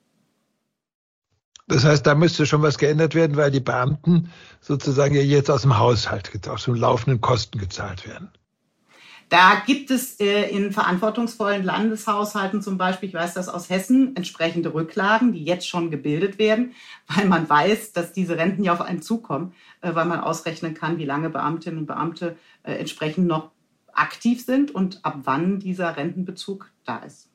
[1.69, 5.63] Das heißt, da müsste schon was geändert werden, weil die Beamten sozusagen ja jetzt aus
[5.63, 8.29] dem Haushalt, aus den laufenden Kosten gezahlt werden.
[9.29, 14.73] Da gibt es äh, in verantwortungsvollen Landeshaushalten zum Beispiel, ich weiß das aus Hessen, entsprechende
[14.73, 16.73] Rücklagen, die jetzt schon gebildet werden,
[17.09, 20.99] weil man weiß, dass diese Renten ja auf einen zukommen, äh, weil man ausrechnen kann,
[20.99, 23.51] wie lange Beamtinnen und Beamte äh, entsprechend noch
[23.93, 27.29] aktiv sind und ab wann dieser Rentenbezug da ist.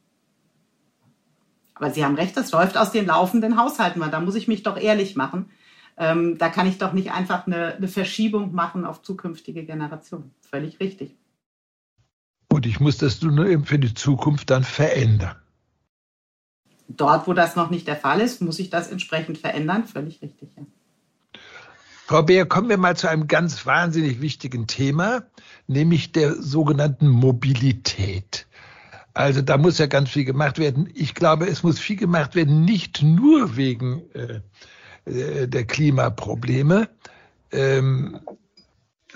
[1.75, 4.63] Aber Sie haben recht, das läuft aus den laufenden Haushalten, weil da muss ich mich
[4.63, 5.49] doch ehrlich machen.
[5.97, 10.33] Ähm, da kann ich doch nicht einfach eine, eine Verschiebung machen auf zukünftige Generationen.
[10.41, 11.15] Völlig richtig.
[12.53, 15.35] Und ich muss das nur eben für die Zukunft dann verändern.
[16.87, 19.85] Dort, wo das noch nicht der Fall ist, muss ich das entsprechend verändern.
[19.85, 20.49] Völlig richtig.
[20.55, 20.63] Ja.
[22.05, 25.23] Frau Beer, kommen wir mal zu einem ganz wahnsinnig wichtigen Thema,
[25.65, 28.45] nämlich der sogenannten Mobilität.
[29.15, 30.87] Also da muss ja ganz viel gemacht werden.
[30.93, 34.41] Ich glaube, es muss viel gemacht werden, nicht nur wegen äh,
[35.09, 36.87] äh der Klimaprobleme.
[37.51, 38.19] Ähm,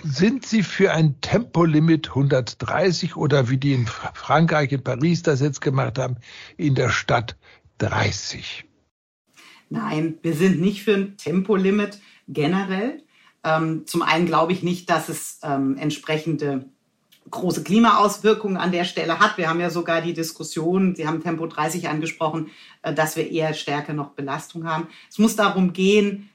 [0.02, 5.60] sind Sie für ein Tempolimit 130 oder wie die in Frankreich, in Paris das jetzt
[5.60, 6.16] gemacht haben,
[6.56, 7.36] in der Stadt
[7.78, 8.64] 30?
[9.70, 13.02] Nein, wir sind nicht für ein Tempolimit generell.
[13.44, 16.66] Ähm, zum einen glaube ich nicht, dass es ähm, entsprechende
[17.30, 19.36] große Klimaauswirkungen an der Stelle hat.
[19.36, 22.50] Wir haben ja sogar die Diskussion, Sie haben Tempo 30 angesprochen,
[22.82, 24.88] äh, dass wir eher stärker noch Belastung haben.
[25.10, 26.30] Es muss darum gehen,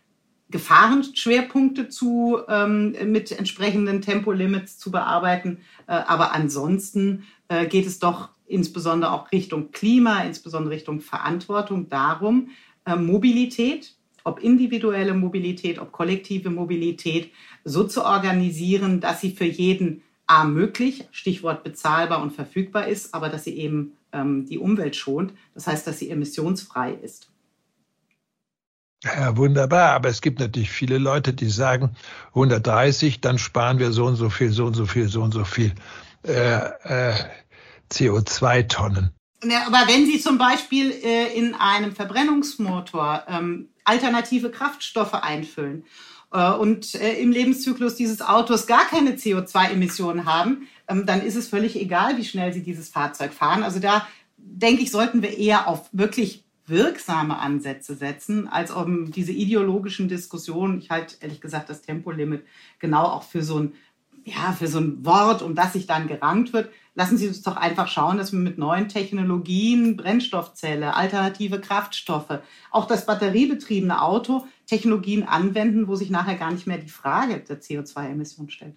[0.54, 5.58] Gefahrenschwerpunkte zu, ähm, mit entsprechenden Tempolimits zu bearbeiten.
[5.88, 12.50] Äh, aber ansonsten äh, geht es doch insbesondere auch Richtung Klima, insbesondere Richtung Verantwortung darum,
[12.86, 17.32] äh, Mobilität, ob individuelle Mobilität, ob kollektive Mobilität,
[17.66, 23.30] so zu organisieren, dass sie für jeden A möglich, Stichwort bezahlbar und verfügbar ist, aber
[23.30, 25.34] dass sie eben ähm, die Umwelt schont.
[25.56, 27.33] Das heißt, dass sie emissionsfrei ist.
[29.04, 29.92] Ja, wunderbar.
[29.92, 31.96] Aber es gibt natürlich viele Leute, die sagen,
[32.30, 35.44] 130, dann sparen wir so und so viel, so und so viel, so und so
[35.44, 35.74] viel
[36.26, 37.14] äh, äh,
[37.92, 39.12] CO2-Tonnen.
[39.44, 45.84] Ja, aber wenn Sie zum Beispiel äh, in einem Verbrennungsmotor ähm, alternative Kraftstoffe einfüllen
[46.32, 51.50] äh, und äh, im Lebenszyklus dieses Autos gar keine CO2-Emissionen haben, ähm, dann ist es
[51.50, 53.64] völlig egal, wie schnell Sie dieses Fahrzeug fahren.
[53.64, 59.32] Also da denke ich, sollten wir eher auf wirklich wirksame Ansätze setzen, als um diese
[59.32, 62.46] ideologischen Diskussionen, ich halte ehrlich gesagt das Tempolimit
[62.80, 63.74] genau auch für so ein
[64.26, 66.70] ja, für so ein Wort, um das sich dann gerankt wird.
[66.96, 72.40] Lassen Sie uns doch einfach schauen, dass wir mit neuen Technologien, Brennstoffzelle, alternative Kraftstoffe,
[72.72, 77.62] auch das batteriebetriebene Auto Technologien anwenden, wo sich nachher gar nicht mehr die Frage der
[77.62, 78.76] CO2-Emission stellt.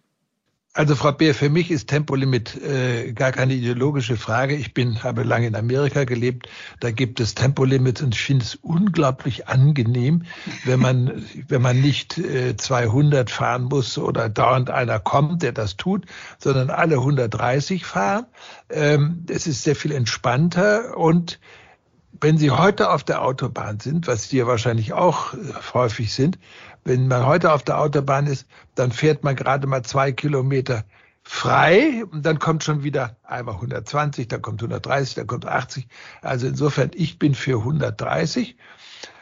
[0.77, 4.55] Also Frau Beer, für mich ist Tempolimit äh, gar keine ideologische Frage.
[4.55, 6.51] Ich bin, habe lange in Amerika gelebt.
[6.81, 10.25] Da gibt es Tempolimits und ich finde es unglaublich angenehm,
[10.67, 15.79] wenn man, wenn man nicht äh, 200 fahren muss oder dauernd einer kommt, der das
[15.79, 16.05] tut,
[16.37, 18.27] sondern alle 130 fahren.
[18.69, 21.41] Ähm, es ist sehr viel entspannter und
[22.21, 25.39] wenn Sie heute auf der Autobahn sind, was Sie ja wahrscheinlich auch äh,
[25.73, 26.39] häufig sind,
[26.87, 28.47] wenn man heute auf der Autobahn ist,
[28.77, 30.85] dann fährt man gerade mal zwei Kilometer
[31.25, 35.89] frei und dann kommt schon wieder einmal 120, dann kommt 130, dann kommt 80.
[36.23, 38.57] Also insofern, ich bin für 130.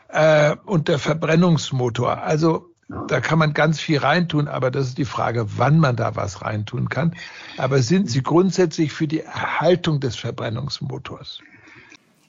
[0.08, 2.70] Äh, und der Verbrennungsmotor, also
[3.08, 6.42] da kann man ganz viel reintun, aber das ist die Frage, wann man da was
[6.42, 7.16] reintun kann.
[7.56, 11.40] Aber sind Sie grundsätzlich für die Erhaltung des Verbrennungsmotors?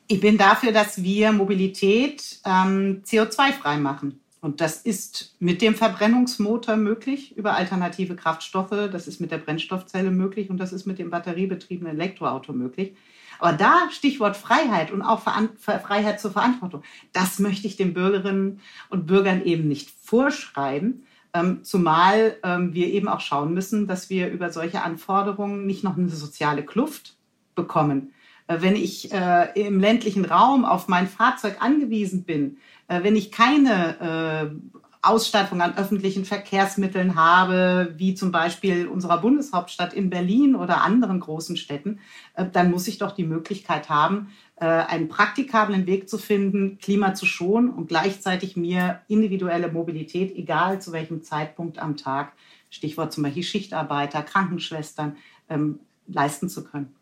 [0.07, 4.21] Ich bin dafür, dass wir Mobilität ähm, CO2-frei machen.
[4.41, 8.89] Und das ist mit dem Verbrennungsmotor möglich über alternative Kraftstoffe.
[8.91, 12.95] Das ist mit der Brennstoffzelle möglich und das ist mit dem batteriebetriebenen Elektroauto möglich.
[13.39, 19.07] Aber da Stichwort Freiheit und auch Freiheit zur Verantwortung, das möchte ich den Bürgerinnen und
[19.07, 21.05] Bürgern eben nicht vorschreiben.
[21.33, 25.97] Ähm, zumal ähm, wir eben auch schauen müssen, dass wir über solche Anforderungen nicht noch
[25.97, 27.17] eine soziale Kluft
[27.55, 28.13] bekommen.
[28.47, 34.51] Äh, wenn ich äh, im ländlichen Raum auf mein Fahrzeug angewiesen bin, wenn ich keine
[34.51, 41.19] äh, Ausstattung an öffentlichen Verkehrsmitteln habe, wie zum Beispiel unserer Bundeshauptstadt in Berlin oder anderen
[41.19, 41.99] großen Städten,
[42.33, 47.13] äh, dann muss ich doch die Möglichkeit haben, äh, einen praktikablen Weg zu finden, Klima
[47.13, 52.33] zu schonen und gleichzeitig mir individuelle Mobilität, egal zu welchem Zeitpunkt am Tag,
[52.71, 55.17] Stichwort zum Beispiel Schichtarbeiter, Krankenschwestern,
[55.49, 56.95] ähm, leisten zu können.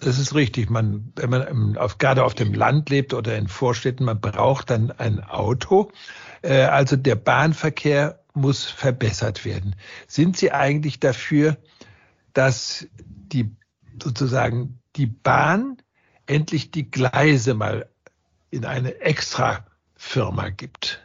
[0.00, 0.70] Das ist richtig.
[0.70, 4.90] Man, wenn man auf, gerade auf dem Land lebt oder in Vorstädten, man braucht dann
[4.90, 5.90] ein Auto.
[6.42, 9.76] Äh, also der Bahnverkehr muss verbessert werden.
[10.06, 11.56] Sind Sie eigentlich dafür,
[12.32, 13.50] dass die
[14.02, 15.76] sozusagen die Bahn
[16.26, 17.88] endlich die Gleise mal
[18.50, 21.02] in eine extra Firma gibt?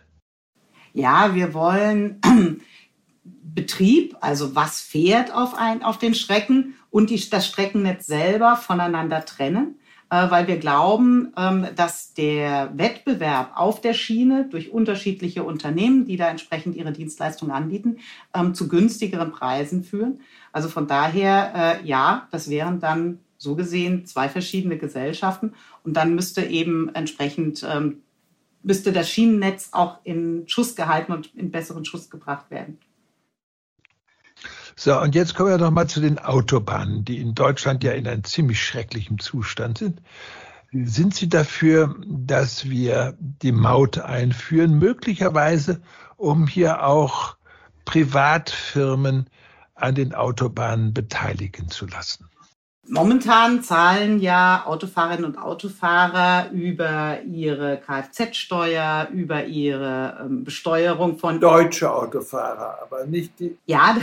[0.93, 2.21] Ja, wir wollen
[3.25, 9.25] Betrieb, also was fährt auf, ein, auf den Strecken und die, das Streckennetz selber voneinander
[9.25, 9.79] trennen,
[10.11, 16.17] äh, weil wir glauben, ähm, dass der Wettbewerb auf der Schiene durch unterschiedliche Unternehmen, die
[16.17, 17.97] da entsprechend ihre Dienstleistungen anbieten,
[18.35, 20.19] ähm, zu günstigeren Preisen führen.
[20.51, 26.13] Also von daher, äh, ja, das wären dann so gesehen zwei verschiedene Gesellschaften und dann
[26.13, 28.01] müsste eben entsprechend ähm,
[28.65, 32.79] müsste das Schienennetz auch in Schuss gehalten und in besseren Schuss gebracht werden.
[34.77, 38.07] So, und jetzt kommen wir noch mal zu den Autobahnen, die in Deutschland ja in
[38.07, 40.01] einem ziemlich schrecklichen Zustand sind.
[40.73, 45.81] Sind Sie dafür, dass wir die Maut einführen, möglicherweise,
[46.17, 47.37] um hier auch
[47.85, 49.29] Privatfirmen
[49.75, 52.27] an den Autobahnen beteiligen zu lassen?
[52.87, 61.39] Momentan zahlen ja Autofahrerinnen und Autofahrer über ihre Kfz-Steuer, über ihre ähm, Besteuerung von.
[61.39, 63.57] Deutsche Autofahrer, aber nicht die.
[63.65, 63.97] Ja,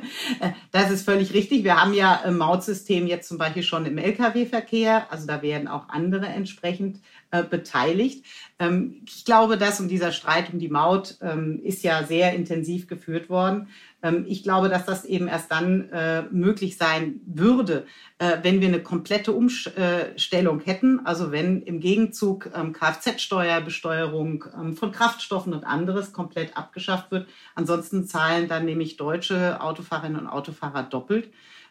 [0.72, 1.62] das ist völlig richtig.
[1.62, 5.06] Wir haben ja ein Mautsystem jetzt zum Beispiel schon im Lkw-Verkehr.
[5.10, 7.00] Also da werden auch andere entsprechend
[7.30, 8.24] äh, beteiligt.
[8.58, 12.88] Ähm, ich glaube, dass und dieser Streit um die Maut ähm, ist ja sehr intensiv
[12.88, 13.68] geführt worden.
[14.02, 17.86] Ähm, ich glaube, dass das eben erst dann äh, möglich sein würde,
[18.18, 21.00] äh, wenn wir eine komplette Umstellung hätten.
[21.04, 27.26] Also wenn im Gegenzug ähm, Kfz-Steuerbesteuerung ähm, von Kraftstoffen und anderes komplett abgeschafft wird.
[27.54, 31.30] Ansonsten zahlen dann nämlich deutsche Autofahrerinnen und Autofahrer doppelt.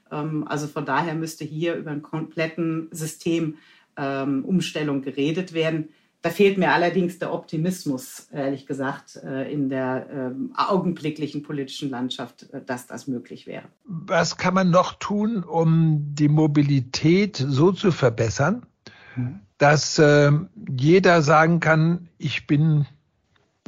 [0.09, 5.89] also von daher müsste hier über einen kompletten Systemumstellung geredet werden.
[6.21, 12.51] Da fehlt mir allerdings der Optimismus, ehrlich gesagt, äh, in der ähm, augenblicklichen politischen Landschaft,
[12.51, 13.65] äh, dass das möglich wäre.
[13.85, 18.65] Was kann man noch tun, um die Mobilität so zu verbessern,
[19.15, 19.41] mhm.
[19.59, 20.31] dass äh,
[20.67, 22.87] jeder sagen kann, ich bin,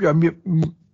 [0.02, 0.34] ja, mir,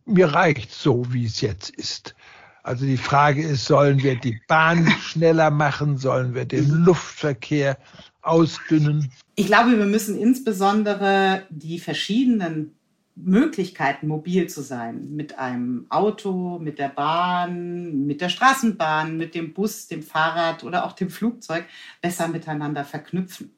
[0.06, 2.15] mir reicht so, wie es jetzt ist.
[2.63, 5.97] Also die Frage ist, sollen wir die Bahn schneller machen?
[5.97, 7.78] Sollen wir den Luftverkehr
[8.26, 9.11] ausdünnen?
[9.36, 12.76] Ich glaube, wir müssen insbesondere die verschiedenen
[13.15, 19.53] Möglichkeiten, mobil zu sein, mit einem Auto, mit der Bahn, mit der Straßenbahn, mit dem
[19.53, 21.65] Bus, dem Fahrrad oder auch dem Flugzeug,
[22.01, 23.55] besser miteinander verknüpfen.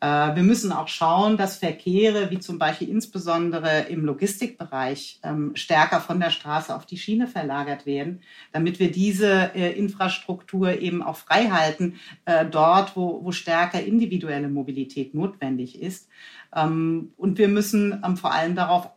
[0.00, 6.00] Äh, wir müssen auch schauen, dass Verkehre, wie zum Beispiel insbesondere im Logistikbereich, ähm, stärker
[6.00, 8.20] von der Straße auf die Schiene verlagert werden,
[8.52, 14.48] damit wir diese äh, Infrastruktur eben auch frei halten, äh, dort, wo, wo stärker individuelle
[14.48, 16.08] Mobilität notwendig ist.
[16.54, 18.90] Ähm, und wir müssen ähm, vor allem darauf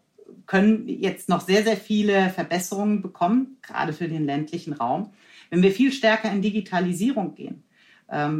[0.45, 5.11] können jetzt noch sehr, sehr viele Verbesserungen bekommen, gerade für den ländlichen Raum,
[5.49, 7.63] wenn wir viel stärker in Digitalisierung gehen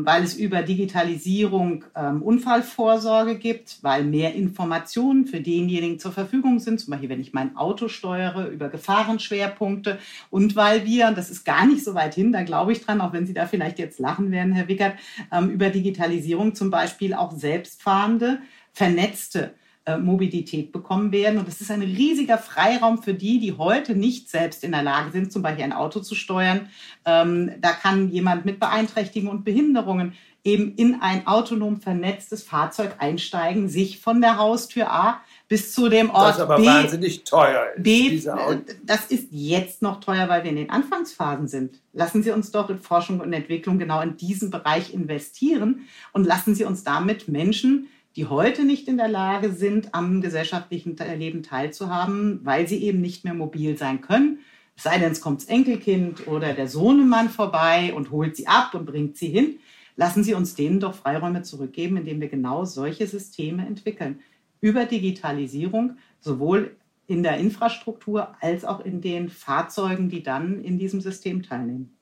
[0.06, 6.80] weil es über Digitalisierung ähm, Unfallvorsorge gibt, weil mehr Informationen für denjenigen zur Verfügung sind,
[6.80, 9.98] zum Beispiel wenn ich mein Auto steuere, über Gefahrenschwerpunkte
[10.30, 13.14] und weil wir, das ist gar nicht so weit hin, da glaube ich dran, auch
[13.14, 14.96] wenn Sie da vielleicht jetzt lachen werden, Herr Wickert,
[15.32, 18.40] ähm, über Digitalisierung zum Beispiel auch selbstfahrende,
[18.74, 19.54] vernetzte
[19.98, 21.40] Mobilität bekommen werden.
[21.40, 25.12] Und es ist ein riesiger Freiraum für die, die heute nicht selbst in der Lage
[25.12, 26.70] sind, zum Beispiel ein Auto zu steuern.
[27.06, 30.14] Ähm, da kann jemand mit Beeinträchtigungen und Behinderungen
[30.44, 36.10] eben in ein autonom vernetztes Fahrzeug einsteigen, sich von der Haustür A bis zu dem
[36.10, 36.66] Ort das aber B.
[36.66, 37.84] wahnsinnig teuer ist.
[37.84, 41.80] B, äh, das ist jetzt noch teuer, weil wir in den Anfangsphasen sind.
[41.94, 46.56] Lassen Sie uns doch in Forschung und Entwicklung genau in diesen Bereich investieren und lassen
[46.56, 52.42] Sie uns damit Menschen die heute nicht in der Lage sind, am gesellschaftlichen Leben teilzuhaben,
[52.44, 54.40] weil sie eben nicht mehr mobil sein können.
[54.76, 58.86] Sei denn, es kommt das Enkelkind oder der Sohnemann vorbei und holt sie ab und
[58.86, 59.60] bringt sie hin.
[59.96, 64.22] Lassen Sie uns denen doch Freiräume zurückgeben, indem wir genau solche Systeme entwickeln.
[64.60, 66.76] Über Digitalisierung, sowohl
[67.08, 71.96] in der Infrastruktur als auch in den Fahrzeugen, die dann in diesem System teilnehmen.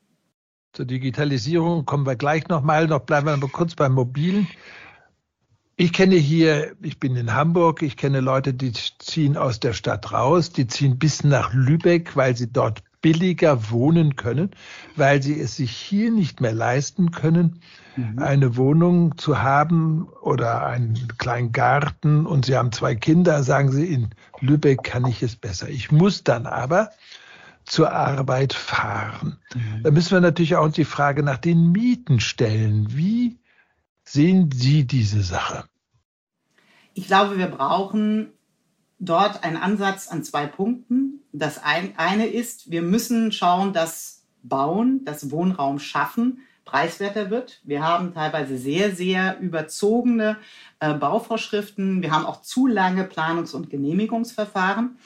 [0.74, 2.88] Zur Digitalisierung kommen wir gleich nochmal.
[2.88, 4.47] Noch bleiben wir kurz beim Mobilen.
[5.82, 10.12] Ich kenne hier, ich bin in Hamburg, ich kenne Leute, die ziehen aus der Stadt
[10.12, 14.52] raus, die ziehen bis nach Lübeck, weil sie dort billiger wohnen können,
[14.98, 17.62] weil sie es sich hier nicht mehr leisten können,
[17.96, 18.20] mhm.
[18.20, 23.86] eine Wohnung zu haben oder einen kleinen Garten und sie haben zwei Kinder, sagen sie,
[23.86, 24.10] in
[24.42, 25.70] Lübeck kann ich es besser.
[25.70, 26.90] Ich muss dann aber
[27.64, 29.38] zur Arbeit fahren.
[29.56, 29.84] Mhm.
[29.84, 32.88] Da müssen wir natürlich auch die Frage nach den Mieten stellen.
[32.90, 33.40] Wie
[34.12, 35.66] sehen Sie diese Sache?
[36.93, 38.34] Ich glaube, wir brauchen
[38.99, 41.22] dort einen Ansatz an zwei Punkten.
[41.32, 47.62] Das eine ist, wir müssen schauen, dass Bauen, das Wohnraum schaffen, preiswerter wird.
[47.64, 50.38] Wir haben teilweise sehr, sehr überzogene
[50.80, 52.01] äh, Bauvorschriften.
[52.01, 54.97] Wir haben auch zu lange Planungs- und Genehmigungsverfahren.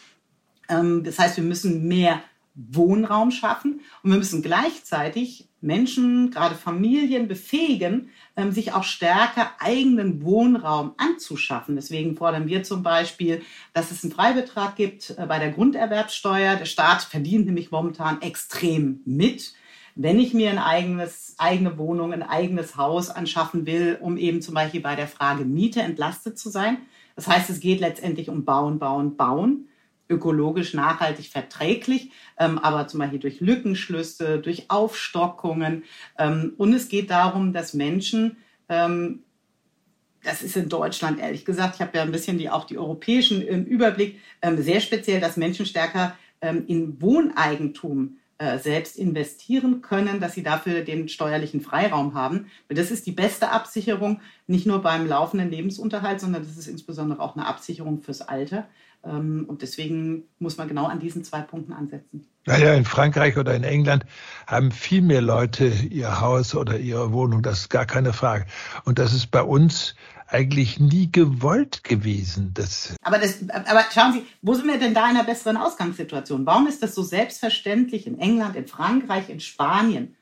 [0.69, 2.21] Ähm, das heißt, wir müssen mehr
[2.55, 10.21] Wohnraum schaffen und wir müssen gleichzeitig Menschen, gerade Familien befähigen, ähm, sich auch stärker eigenen
[10.21, 11.75] Wohnraum anzuschaffen.
[11.75, 13.41] Deswegen fordern wir zum Beispiel,
[13.73, 16.57] dass es einen Freibetrag gibt äh, bei der Grunderwerbsteuer.
[16.57, 19.53] Der Staat verdient nämlich momentan extrem mit.
[19.95, 24.55] Wenn ich mir ein eigenes, eigene Wohnung, ein eigenes Haus anschaffen will, um eben zum
[24.55, 26.77] Beispiel bei der Frage Miete entlastet zu sein.
[27.15, 29.67] Das heißt, es geht letztendlich um Bauen, Bauen, Bauen
[30.13, 35.83] ökologisch nachhaltig verträglich, ähm, aber zum Beispiel durch Lückenschlüsse, durch Aufstockungen.
[36.17, 38.37] Ähm, und es geht darum, dass Menschen,
[38.69, 39.23] ähm,
[40.23, 43.41] das ist in Deutschland ehrlich gesagt, ich habe ja ein bisschen die, auch die europäischen
[43.41, 50.19] im Überblick, ähm, sehr speziell, dass Menschen stärker ähm, in Wohneigentum äh, selbst investieren können,
[50.19, 52.47] dass sie dafür den steuerlichen Freiraum haben.
[52.67, 57.35] Das ist die beste Absicherung, nicht nur beim laufenden Lebensunterhalt, sondern das ist insbesondere auch
[57.35, 58.67] eine Absicherung fürs Alter.
[59.05, 62.27] Ähm, und deswegen muss man genau an diesen zwei Punkten ansetzen.
[62.45, 64.05] Naja, in Frankreich oder in England
[64.47, 68.45] haben viel mehr Leute ihr Haus oder ihre Wohnung, das ist gar keine Frage.
[68.83, 69.95] Und das ist bei uns
[70.27, 72.51] eigentlich nie gewollt gewesen.
[72.53, 76.45] Das aber, das, aber schauen Sie, wo sind wir denn da in einer besseren Ausgangssituation?
[76.45, 80.15] Warum ist das so selbstverständlich in England, in Frankreich, in Spanien,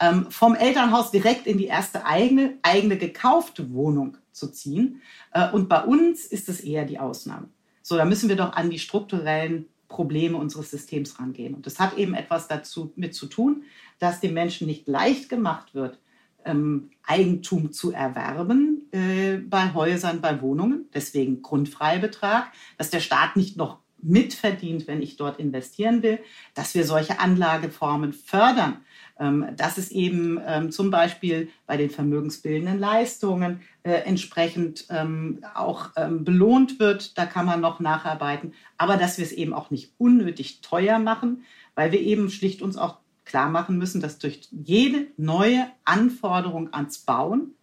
[0.00, 5.00] ähm, vom Elternhaus direkt in die erste eigene, eigene gekaufte Wohnung zu ziehen?
[5.32, 7.48] Äh, und bei uns ist es eher die Ausnahme.
[7.86, 11.54] So, da müssen wir doch an die strukturellen Probleme unseres Systems rangehen.
[11.54, 13.64] Und das hat eben etwas dazu mit zu tun,
[13.98, 15.98] dass dem Menschen nicht leicht gemacht wird,
[16.46, 20.86] ähm, Eigentum zu erwerben äh, bei Häusern, bei Wohnungen.
[20.94, 26.20] Deswegen Grundfreibetrag, dass der Staat nicht noch mitverdient, wenn ich dort investieren will,
[26.54, 28.78] dass wir solche Anlageformen fördern,
[29.16, 36.80] dass es eben ähm, zum Beispiel bei den vermögensbildenden Leistungen äh, entsprechend ähm, auch belohnt
[36.80, 37.16] wird.
[37.16, 38.54] Da kann man noch nacharbeiten.
[38.76, 41.44] Aber dass wir es eben auch nicht unnötig teuer machen,
[41.74, 46.98] weil wir eben schlicht uns auch klar machen müssen, dass durch jede neue Anforderung ans
[46.98, 47.54] Bauen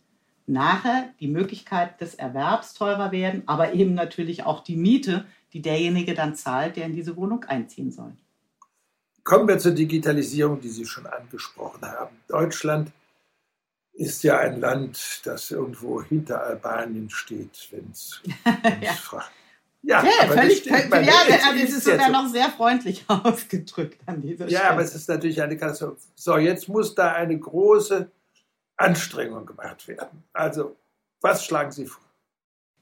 [0.47, 6.13] nachher die Möglichkeit des Erwerbs teurer werden, aber eben natürlich auch die Miete, die derjenige
[6.13, 8.13] dann zahlt, der in diese Wohnung einziehen soll.
[9.23, 12.17] Kommen wir zur Digitalisierung, die Sie schon angesprochen haben.
[12.27, 12.91] Deutschland
[13.93, 18.21] ist ja ein Land, das irgendwo hinter Albanien steht, wenn es
[18.81, 18.93] ja.
[18.93, 19.31] fragt.
[19.83, 22.11] Ja, ja völlig, völlig, ja, ja, das ist sogar so.
[22.11, 24.51] noch sehr freundlich ausgedrückt an dieser Stelle.
[24.51, 25.97] Ja, aber es ist natürlich eine Katastrophe.
[26.15, 28.11] So, jetzt muss da eine große
[28.77, 30.23] Anstrengung gemacht werden.
[30.33, 30.75] Also,
[31.19, 32.03] was schlagen Sie vor?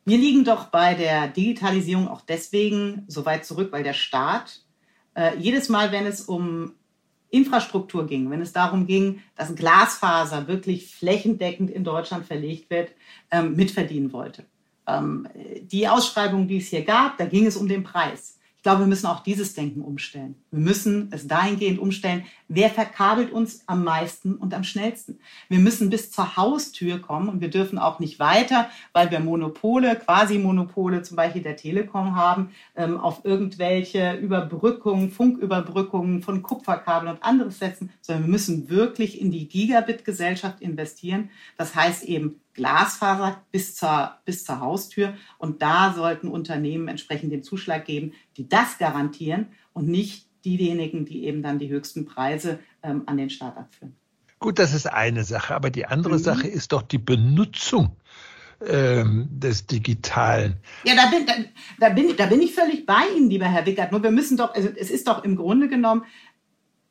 [0.06, 4.62] Wir liegen doch bei der Digitalisierung auch deswegen so weit zurück, weil der Staat
[5.20, 6.74] äh, jedes Mal, wenn es um
[7.30, 12.92] Infrastruktur ging, wenn es darum ging, dass Glasfaser wirklich flächendeckend in Deutschland verlegt wird,
[13.30, 14.46] ähm, mitverdienen wollte.
[14.88, 15.28] Ähm,
[15.62, 18.39] die Ausschreibung, die es hier gab, da ging es um den Preis.
[18.60, 20.36] Ich glaube, wir müssen auch dieses Denken umstellen.
[20.52, 25.18] Wir müssen es dahingehend umstellen, wer verkabelt uns am meisten und am schnellsten.
[25.48, 29.96] Wir müssen bis zur Haustür kommen und wir dürfen auch nicht weiter, weil wir Monopole,
[29.96, 37.24] quasi Monopole zum Beispiel der Telekom haben, ähm, auf irgendwelche Überbrückungen, Funküberbrückungen von Kupferkabeln und
[37.24, 41.30] anderes setzen, sondern wir müssen wirklich in die Gigabit-Gesellschaft investieren.
[41.56, 45.16] Das heißt eben Glasfaser bis zur, bis zur Haustür.
[45.38, 51.26] Und da sollten Unternehmen entsprechend den Zuschlag geben, die das garantieren und nicht diejenigen, die
[51.26, 53.96] eben dann die höchsten Preise ähm, an den Staat abführen.
[54.40, 56.24] Gut, das ist eine Sache, aber die andere mhm.
[56.24, 57.96] Sache ist doch die Benutzung
[58.66, 60.58] ähm, des Digitalen.
[60.84, 61.34] Ja, da bin, da,
[61.80, 63.92] da, bin, da bin ich völlig bei Ihnen, lieber Herr Wickert.
[63.92, 66.04] Nur wir müssen doch, also es ist doch im Grunde genommen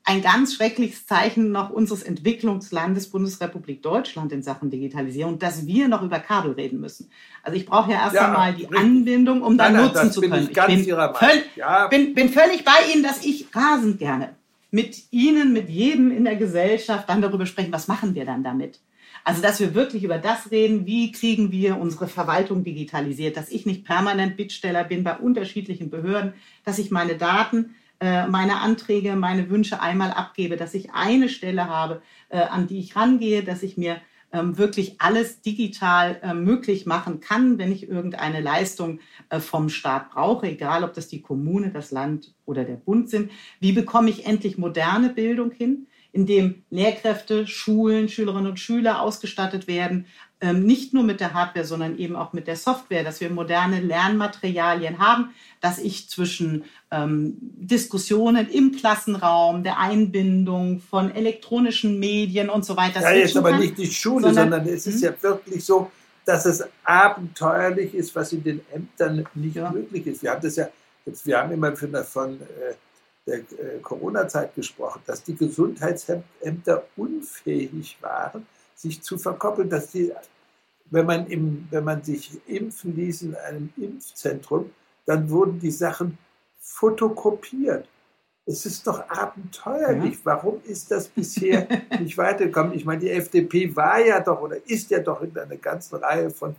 [0.08, 6.02] ein ganz schreckliches Zeichen noch unseres Entwicklungslandes Bundesrepublik Deutschland in Sachen Digitalisierung, dass wir noch
[6.02, 7.10] über Kabel reden müssen.
[7.42, 8.78] Also ich brauche ja erst ja, einmal die richtig.
[8.78, 10.48] Anbindung, um dann nutzen nein, zu können.
[10.50, 11.88] Ich, ich bin, völ ja.
[11.88, 14.30] bin, bin völlig bei Ihnen, dass ich rasend gerne
[14.70, 18.80] mit Ihnen, mit jedem in der Gesellschaft dann darüber sprechen, was machen wir dann damit?
[19.24, 23.66] Also, dass wir wirklich über das reden, wie kriegen wir unsere Verwaltung digitalisiert, dass ich
[23.66, 26.32] nicht permanent Bittsteller bin bei unterschiedlichen Behörden,
[26.64, 32.00] dass ich meine Daten meine Anträge, meine Wünsche einmal abgebe, dass ich eine Stelle habe,
[32.28, 34.00] äh, an die ich rangehe, dass ich mir
[34.32, 39.00] ähm, wirklich alles digital äh, möglich machen kann, wenn ich irgendeine Leistung
[39.40, 43.30] vom Staat brauche, egal ob das die Kommune, das Land oder der Bund sind.
[43.60, 45.86] Wie bekomme ich endlich moderne Bildung hin?
[46.12, 50.06] indem Lehrkräfte, Schulen, Schülerinnen und Schüler ausgestattet werden,
[50.40, 53.80] ähm, nicht nur mit der Hardware, sondern eben auch mit der Software, dass wir moderne
[53.80, 62.64] Lernmaterialien haben, dass ich zwischen ähm, Diskussionen im Klassenraum, der Einbindung von elektronischen Medien und
[62.64, 63.00] so weiter.
[63.00, 65.02] Ja, jetzt aber kann, nicht die Schule, sondern, sondern es ist hm?
[65.02, 65.90] ja wirklich so,
[66.24, 69.70] dass es abenteuerlich ist, was in den Ämtern nicht ja.
[69.70, 70.22] möglich ist.
[70.22, 70.68] Wir haben das ja,
[71.04, 72.74] jetzt, wir haben immer von, von äh,
[73.26, 78.46] der äh, Corona-Zeit gesprochen, dass die Gesundheitsämter unfähig waren,
[78.78, 80.12] sich zu verkoppeln, dass die,
[80.90, 84.70] wenn man, im, wenn man sich impfen ließ in einem Impfzentrum,
[85.04, 86.16] dann wurden die Sachen
[86.60, 87.88] fotokopiert.
[88.46, 90.14] Es ist doch abenteuerlich.
[90.14, 90.20] Ja.
[90.24, 91.66] Warum ist das bisher
[92.00, 92.72] nicht weitergekommen?
[92.72, 96.30] Ich meine, die FDP war ja doch oder ist ja doch in einer ganzen Reihe
[96.30, 96.54] von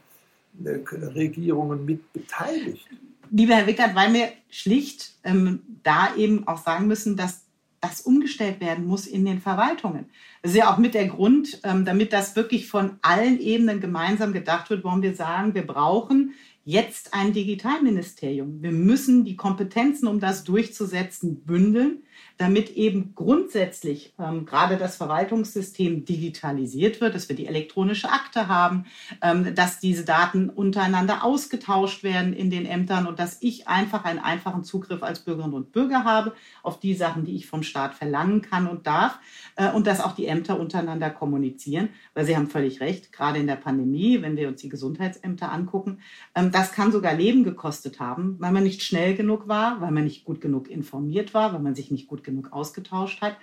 [0.64, 2.86] äh, Regierungen mit beteiligt.
[3.32, 7.44] Lieber Herr Wickert, weil wir schlicht ähm, da eben auch sagen müssen, dass
[7.82, 10.06] das umgestellt werden muss in den Verwaltungen.
[10.42, 14.34] Das ist ja auch mit der Grund, ähm, damit das wirklich von allen Ebenen gemeinsam
[14.34, 16.34] gedacht wird, warum wir sagen, wir brauchen
[16.66, 18.62] jetzt ein Digitalministerium.
[18.62, 22.04] Wir müssen die Kompetenzen, um das durchzusetzen, bündeln
[22.40, 28.86] damit eben grundsätzlich ähm, gerade das Verwaltungssystem digitalisiert wird, dass wir die elektronische Akte haben,
[29.22, 34.20] ähm, dass diese Daten untereinander ausgetauscht werden in den Ämtern und dass ich einfach einen
[34.20, 36.34] einfachen Zugriff als Bürgerinnen und Bürger habe
[36.64, 39.20] auf die Sachen, die ich vom Staat verlangen kann und darf
[39.58, 43.48] äh, und dass auch die Ämter untereinander kommunizieren, weil Sie haben völlig recht, gerade in
[43.48, 46.00] der Pandemie, wenn wir uns die Gesundheitsämter angucken,
[46.36, 50.06] ähm, das kann sogar Leben gekostet haben, weil man nicht schnell genug war, weil man
[50.06, 53.38] nicht gut genug informiert war, weil man sich nicht gut genug ausgetauscht hat.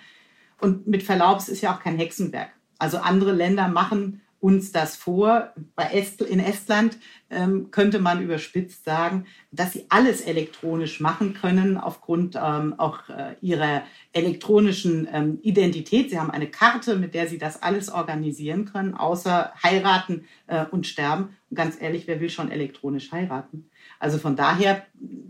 [0.61, 2.51] Und mit Verlaub, es ist ja auch kein Hexenwerk.
[2.78, 5.53] Also andere Länder machen uns das vor.
[5.93, 6.99] Est in Estland
[7.30, 13.34] ähm, könnte man überspitzt sagen, dass sie alles elektronisch machen können aufgrund ähm, auch äh,
[13.41, 13.82] ihrer
[14.12, 16.11] elektronischen ähm, Identität.
[16.11, 20.87] Sie haben eine Karte, mit der sie das alles organisieren können, außer heiraten äh, und
[20.87, 21.37] sterben.
[21.51, 23.70] Und ganz ehrlich, wer will schon elektronisch heiraten?
[23.99, 24.84] Also von daher,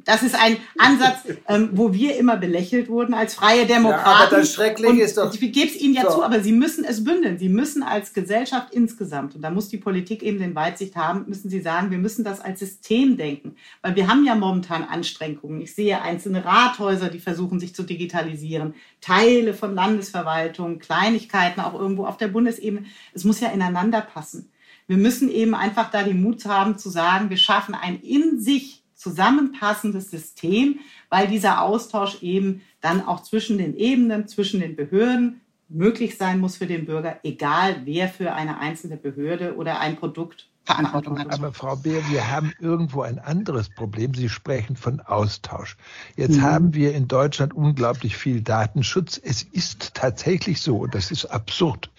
[0.05, 4.09] das ist ein Ansatz, ähm, wo wir immer belächelt wurden als freie Demokraten.
[4.09, 5.33] Ja, aber das Schreckliche und ist doch.
[5.33, 6.17] Ich gebe es Ihnen ja so.
[6.17, 7.39] zu, aber Sie müssen es bündeln.
[7.39, 11.51] Sie müssen als Gesellschaft insgesamt, und da muss die Politik eben den Weitsicht haben, müssen
[11.51, 13.57] Sie sagen, wir müssen das als System denken.
[13.83, 15.61] Weil wir haben ja momentan Anstrengungen.
[15.61, 22.07] Ich sehe einzelne Rathäuser, die versuchen, sich zu digitalisieren, Teile von Landesverwaltung, Kleinigkeiten auch irgendwo
[22.07, 22.87] auf der Bundesebene.
[23.13, 24.51] Es muss ja ineinander passen.
[24.87, 28.85] Wir müssen eben einfach da den Mut haben zu sagen, wir schaffen ein in sich
[28.95, 30.79] zusammenpassendes System,
[31.11, 36.57] weil dieser Austausch eben dann auch zwischen den Ebenen, zwischen den Behörden, möglich sein muss
[36.57, 41.33] für den Bürger, egal wer für eine einzelne Behörde oder ein Produkt Verantwortung hat.
[41.33, 44.15] Aber Frau Beer, wir haben irgendwo ein anderes Problem.
[44.15, 45.77] Sie sprechen von Austausch.
[46.17, 46.43] Jetzt mhm.
[46.43, 49.21] haben wir in Deutschland unglaublich viel Datenschutz.
[49.23, 51.91] Es ist tatsächlich so, und das ist absurd.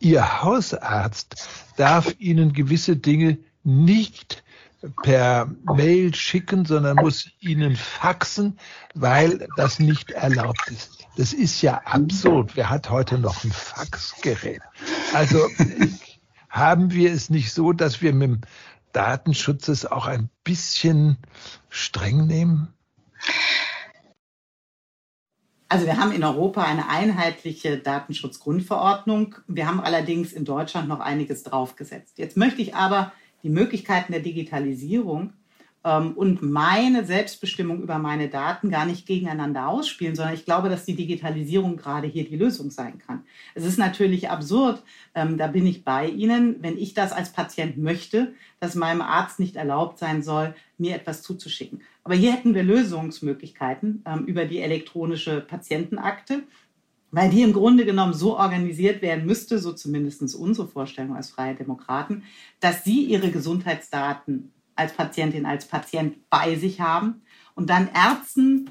[0.00, 4.42] Ihr Hausarzt darf Ihnen gewisse Dinge nicht
[5.02, 8.58] per Mail schicken, sondern muss ihnen faxen,
[8.94, 11.06] weil das nicht erlaubt ist.
[11.16, 12.52] Das ist ja absurd.
[12.56, 14.62] Wer hat heute noch ein Faxgerät?
[15.12, 15.38] Also
[16.50, 18.40] haben wir es nicht so, dass wir mit dem
[18.92, 21.16] Datenschutz es auch ein bisschen
[21.68, 22.68] streng nehmen?
[25.68, 29.36] Also wir haben in Europa eine einheitliche Datenschutzgrundverordnung.
[29.46, 32.18] Wir haben allerdings in Deutschland noch einiges draufgesetzt.
[32.18, 33.12] Jetzt möchte ich aber
[33.44, 35.32] die Möglichkeiten der Digitalisierung
[35.82, 40.94] und meine Selbstbestimmung über meine Daten gar nicht gegeneinander ausspielen, sondern ich glaube, dass die
[40.94, 43.24] Digitalisierung gerade hier die Lösung sein kann.
[43.54, 44.82] Es ist natürlich absurd,
[45.14, 49.40] ähm, da bin ich bei Ihnen, wenn ich das als Patient möchte, dass meinem Arzt
[49.40, 51.80] nicht erlaubt sein soll, mir etwas zuzuschicken.
[52.04, 56.42] Aber hier hätten wir Lösungsmöglichkeiten ähm, über die elektronische Patientenakte
[57.12, 61.56] weil die im Grunde genommen so organisiert werden müsste, so zumindest unsere Vorstellung als Freie
[61.56, 62.22] Demokraten,
[62.60, 67.22] dass sie ihre Gesundheitsdaten als Patientin, als Patient bei sich haben.
[67.54, 68.70] Und dann Ärzten,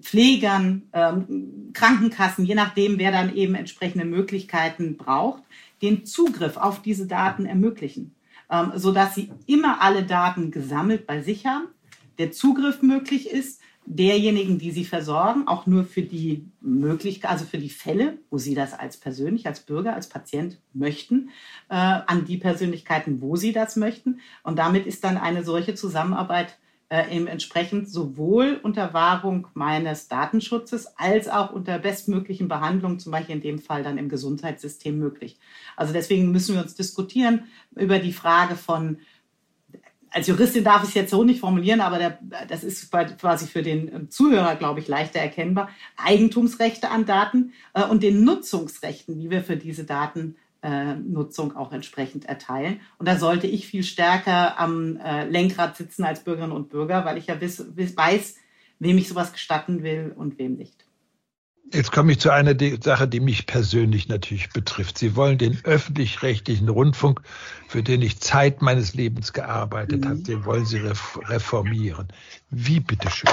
[0.00, 5.42] Pflegern, ähm, Krankenkassen, je nachdem, wer dann eben entsprechende Möglichkeiten braucht,
[5.82, 8.14] den Zugriff auf diese Daten ermöglichen,
[8.50, 11.66] ähm, sodass sie immer alle Daten gesammelt bei sich haben,
[12.18, 17.58] der Zugriff möglich ist derjenigen, die sie versorgen, auch nur für die Möglichkeit, also für
[17.58, 21.30] die Fälle, wo sie das als persönlich, als Bürger, als Patient möchten,
[21.68, 24.20] äh, an die Persönlichkeiten, wo sie das möchten.
[24.42, 26.58] Und damit ist dann eine solche Zusammenarbeit
[26.90, 33.36] äh, eben entsprechend sowohl unter Wahrung meines Datenschutzes als auch unter bestmöglichen Behandlungen, zum Beispiel
[33.36, 35.38] in dem Fall dann im Gesundheitssystem möglich.
[35.76, 38.98] Also deswegen müssen wir uns diskutieren über die Frage von
[40.14, 43.62] als Juristin darf ich es jetzt so nicht formulieren, aber der, das ist quasi für
[43.62, 45.68] den ähm, Zuhörer, glaube ich, leichter erkennbar.
[45.96, 52.26] Eigentumsrechte an Daten äh, und den Nutzungsrechten, die wir für diese Datennutzung äh, auch entsprechend
[52.26, 52.80] erteilen.
[52.98, 57.18] Und da sollte ich viel stärker am äh, Lenkrad sitzen als Bürgerinnen und Bürger, weil
[57.18, 58.36] ich ja wiss, wiss, weiß,
[58.78, 60.86] wem ich sowas gestatten will und wem nicht.
[61.72, 64.98] Jetzt komme ich zu einer Sache, die mich persönlich natürlich betrifft.
[64.98, 67.22] Sie wollen den öffentlich-rechtlichen Rundfunk,
[67.68, 70.08] für den ich Zeit meines Lebens gearbeitet mhm.
[70.08, 72.08] habe, den wollen Sie reformieren.
[72.50, 73.30] Wie bitteschön?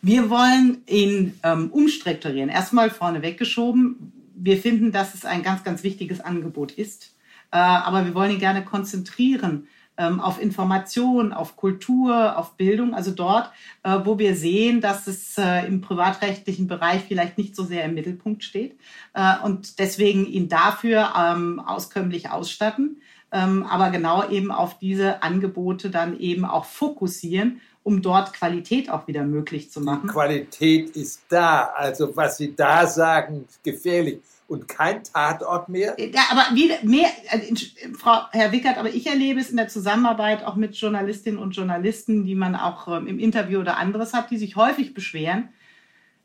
[0.00, 2.48] Wir wollen ihn ähm, umstrukturieren.
[2.48, 4.12] Erstmal vorne weggeschoben.
[4.36, 7.14] Wir finden, dass es ein ganz, ganz wichtiges Angebot ist.
[7.50, 9.66] Äh, aber wir wollen ihn gerne konzentrieren
[10.02, 13.50] auf Information, auf Kultur, auf Bildung, also dort,
[13.82, 17.94] äh, wo wir sehen, dass es äh, im privatrechtlichen Bereich vielleicht nicht so sehr im
[17.94, 18.76] Mittelpunkt steht
[19.14, 23.00] äh, und deswegen ihn dafür ähm, auskömmlich ausstatten,
[23.32, 29.06] ähm, aber genau eben auf diese Angebote dann eben auch fokussieren um dort Qualität auch
[29.06, 30.08] wieder möglich zu machen.
[30.08, 31.70] Die Qualität ist da.
[31.76, 34.18] Also was Sie da sagen, ist gefährlich
[34.48, 35.96] und kein Tatort mehr?
[35.98, 37.66] Ja, aber wie, mehr, also,
[37.98, 42.24] Frau Herr Wickert, aber ich erlebe es in der Zusammenarbeit auch mit Journalistinnen und Journalisten,
[42.24, 45.48] die man auch ähm, im Interview oder anderes hat, die sich häufig beschweren,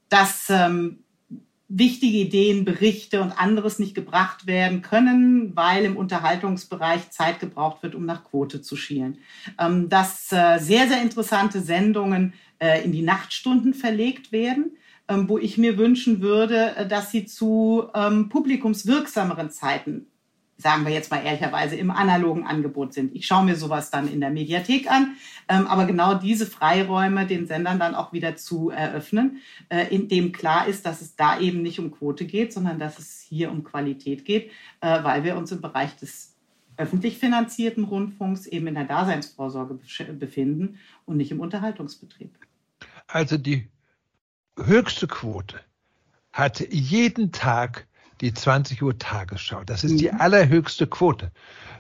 [0.10, 1.04] dass ähm,
[1.68, 7.96] wichtige Ideen, Berichte und anderes nicht gebracht werden können, weil im Unterhaltungsbereich Zeit gebraucht wird,
[7.96, 9.20] um nach Quote zu schielen.
[9.58, 14.78] Ähm, dass äh, sehr, sehr interessante Sendungen äh, in die Nachtstunden verlegt werden
[15.30, 20.08] wo ich mir wünschen würde, äh, dass sie zu ähm, publikumswirksameren Zeiten,
[20.58, 23.16] sagen wir jetzt mal ehrlicherweise, im analogen Angebot sind.
[23.16, 25.16] Ich schaue mir sowas dann in der Mediathek an,
[25.48, 30.68] ähm, aber genau diese Freiräume den Sendern dann auch wieder zu eröffnen, äh, in klar
[30.68, 34.26] ist, dass es da eben nicht um Quote geht, sondern dass es hier um Qualität
[34.26, 34.52] geht,
[34.82, 36.36] äh, weil wir uns im Bereich des
[36.78, 39.80] öffentlich finanzierten Rundfunks eben in der Daseinsvorsorge
[40.14, 42.32] befinden und nicht im Unterhaltungsbetrieb.
[43.08, 43.68] Also die
[44.58, 45.60] höchste Quote
[46.32, 47.88] hat jeden Tag
[48.22, 49.64] die 20 Uhr Tagesschau.
[49.64, 49.98] Das ist mhm.
[49.98, 51.32] die allerhöchste Quote.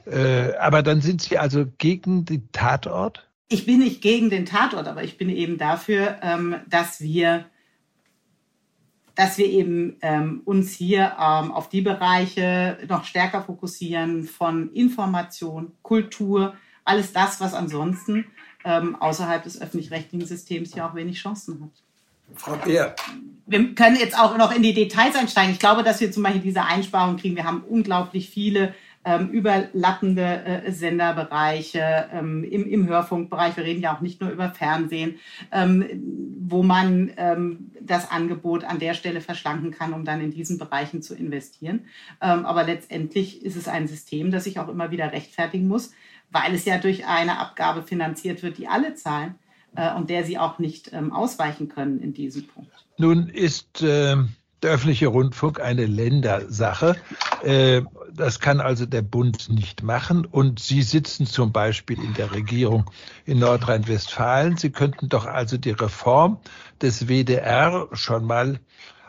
[0.06, 3.30] Äh, aber dann sind Sie also gegen den Tatort?
[3.48, 7.46] Ich bin nicht gegen den Tatort, aber ich bin eben dafür, ähm, dass wir
[9.14, 15.74] dass wir eben ähm, uns hier ähm, auf die Bereiche noch stärker fokussieren von Information,
[15.82, 16.56] Kultur,
[16.86, 18.26] alles das, was ansonsten
[18.64, 21.84] ähm, außerhalb des öffentlich-rechtlichen Systems ja auch wenig Chancen hat.
[22.36, 22.96] Frau Beer.
[23.46, 25.52] Wir können jetzt auch noch in die Details einsteigen.
[25.52, 27.36] Ich glaube, dass wir zum Beispiel diese Einsparung kriegen.
[27.36, 28.74] Wir haben unglaublich viele
[29.04, 33.58] ähm, überlappende äh, Senderbereiche ähm, im, im Hörfunkbereich.
[33.58, 35.16] Wir reden ja auch nicht nur über Fernsehen,
[35.52, 35.86] ähm,
[36.48, 41.02] wo man ähm, das Angebot an der Stelle verschlanken kann, um dann in diesen Bereichen
[41.02, 41.88] zu investieren.
[42.22, 45.94] Ähm, aber letztendlich ist es ein System, das sich auch immer wieder rechtfertigen muss,
[46.30, 49.36] weil es ja durch eine Abgabe finanziert wird, die alle zahlen
[49.76, 52.72] äh, und der sie auch nicht ähm, ausweichen können in diesem Punkt.
[52.98, 54.18] Nun ist äh,
[54.62, 56.96] der öffentliche Rundfunk eine Ländersache.
[57.44, 57.82] Äh,
[58.14, 60.26] das kann also der Bund nicht machen.
[60.26, 62.90] Und Sie sitzen zum Beispiel in der Regierung
[63.26, 64.58] in Nordrhein-Westfalen.
[64.58, 66.38] Sie könnten doch also die Reform
[66.82, 68.60] des WDR schon mal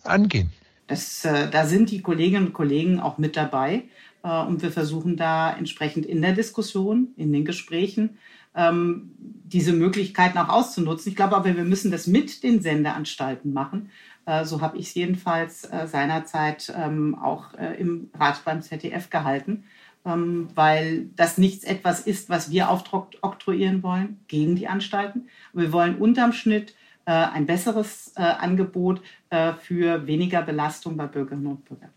[0.05, 0.53] angehen.
[0.87, 3.85] Das, äh, da sind die Kolleginnen und Kollegen auch mit dabei.
[4.23, 8.19] Äh, und wir versuchen da entsprechend in der Diskussion, in den Gesprächen,
[8.55, 11.11] ähm, diese Möglichkeiten auch auszunutzen.
[11.11, 13.91] Ich glaube aber, wir müssen das mit den Sendeanstalten machen.
[14.27, 19.11] Äh, so habe ich es jedenfalls äh, seinerzeit ähm, auch äh, im Rat beim ZDF
[19.11, 19.65] gehalten,
[20.05, 25.29] ähm, weil das nichts etwas ist, was wir aufoktroyieren wollen gegen die Anstalten.
[25.53, 26.75] Wir wollen unterm Schnitt
[27.05, 29.03] ein besseres Angebot
[29.61, 31.91] für weniger Belastung bei Bürgerinnen und Bürgern.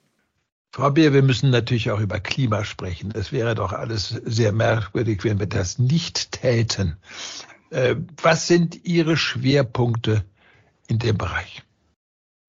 [0.76, 3.14] Frau Beer, wir müssen natürlich auch über Klima sprechen.
[3.16, 6.98] Es wäre doch alles sehr merkwürdig, wenn wir das nicht täten.
[8.22, 10.26] Was sind Ihre Schwerpunkte
[10.90, 11.64] in dem Bereich?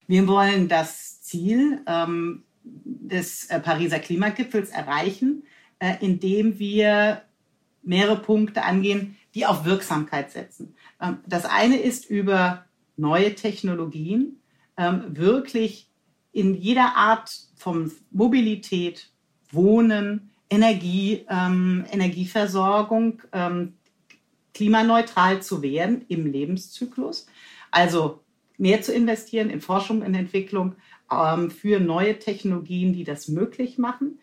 [0.09, 5.45] Wir wollen das Ziel ähm, des äh, Pariser Klimagipfels erreichen,
[5.79, 7.23] äh, indem wir
[7.85, 10.75] mehrere Punkte angehen, die auf Wirksamkeit setzen.
[11.01, 12.65] Ähm, das eine ist über
[12.97, 14.41] neue Technologien
[14.77, 15.89] ähm, wirklich
[16.33, 19.11] in jeder Art von Mobilität,
[19.51, 23.75] Wohnen, Energie, ähm, Energieversorgung ähm,
[24.55, 27.27] klimaneutral zu werden im Lebenszyklus.
[27.71, 28.21] Also
[28.59, 30.77] mehr zu investieren in Forschung und Entwicklung
[31.11, 34.19] ähm, für neue Technologien, die das möglich machen.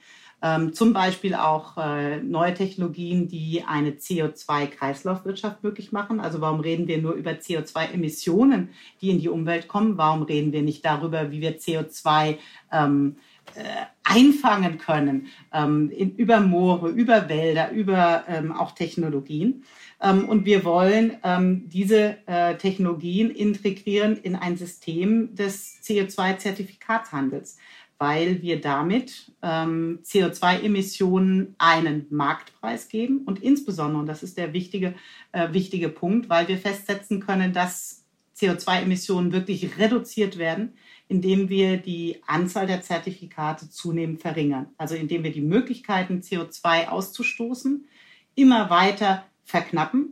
[0.46, 6.20] Ähm, zum Beispiel auch äh, neue Technologien, die eine CO2-Kreislaufwirtschaft möglich machen.
[6.20, 8.70] Also warum reden wir nur über CO2-Emissionen,
[9.00, 9.98] die in die Umwelt kommen?
[9.98, 12.36] Warum reden wir nicht darüber, wie wir CO2
[12.74, 13.16] ähm,
[13.56, 13.64] äh,
[14.04, 19.64] einfangen können ähm, in, über Moore, über Wälder, über ähm, auch Technologien?
[20.02, 27.58] Ähm, und wir wollen ähm, diese äh, Technologien integrieren in ein System des CO2-Zertifikatshandels,
[28.04, 34.94] weil wir damit ähm, CO2-Emissionen einen Marktpreis geben und insbesondere, und das ist der wichtige,
[35.32, 38.04] äh, wichtige Punkt, weil wir festsetzen können, dass
[38.36, 40.74] CO2-Emissionen wirklich reduziert werden,
[41.08, 44.66] indem wir die Anzahl der Zertifikate zunehmend verringern.
[44.78, 47.88] Also indem wir die Möglichkeiten, CO2 auszustoßen,
[48.36, 50.12] immer weiter verknappen,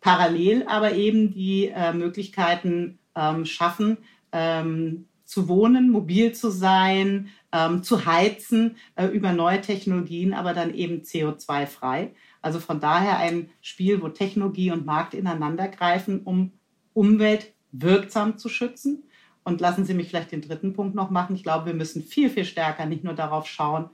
[0.00, 3.98] parallel aber eben die äh, Möglichkeiten ähm, schaffen,
[4.32, 10.72] ähm, zu wohnen, mobil zu sein, ähm, zu heizen äh, über neue Technologien, aber dann
[10.72, 12.14] eben CO2-frei.
[12.40, 16.52] Also von daher ein Spiel, wo Technologie und Markt ineinander greifen, um
[16.94, 19.04] Umwelt wirksam zu schützen.
[19.44, 21.36] Und lassen Sie mich vielleicht den dritten Punkt noch machen.
[21.36, 23.90] Ich glaube, wir müssen viel, viel stärker nicht nur darauf schauen,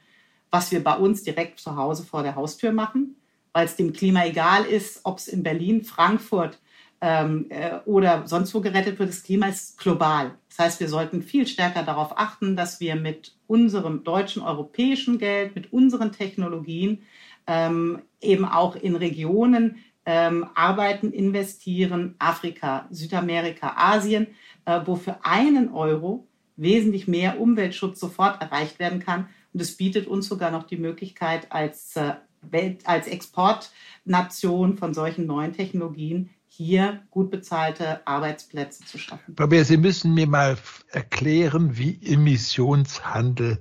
[0.52, 3.16] was wir bei uns direkt zu Hause vor der Haustür machen,
[3.52, 6.60] weil es dem Klima egal ist, ob es in Berlin, Frankfurt
[7.06, 9.10] ähm, äh, oder sonst wo gerettet wird.
[9.10, 10.36] Das Klima ist global.
[10.48, 15.54] Das heißt, wir sollten viel stärker darauf achten, dass wir mit unserem deutschen, europäischen Geld,
[15.54, 17.02] mit unseren Technologien
[17.46, 24.28] ähm, eben auch in Regionen ähm, arbeiten, investieren, Afrika, Südamerika, Asien,
[24.64, 26.26] äh, wo für einen Euro
[26.56, 29.28] wesentlich mehr Umweltschutz sofort erreicht werden kann.
[29.52, 35.26] Und es bietet uns sogar noch die Möglichkeit, als äh, Welt, als Exportnation von solchen
[35.26, 39.34] neuen Technologien hier gut bezahlte Arbeitsplätze zu schaffen.
[39.36, 40.56] Frau Beer, Sie müssen mir mal
[40.90, 43.58] erklären, wie Emissionshandel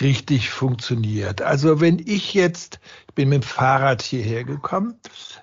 [0.00, 1.42] richtig funktioniert.
[1.42, 4.94] Also wenn ich jetzt, ich bin mit dem Fahrrad hierher gekommen,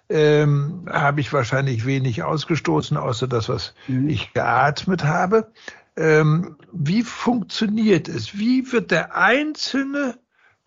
[0.09, 4.09] ähm, habe ich wahrscheinlich wenig ausgestoßen, außer das, was mhm.
[4.09, 5.51] ich geatmet habe.
[5.95, 8.37] Ähm, wie funktioniert es?
[8.37, 10.19] Wie wird der Einzelne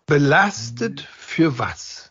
[0.05, 2.02] belastet für was?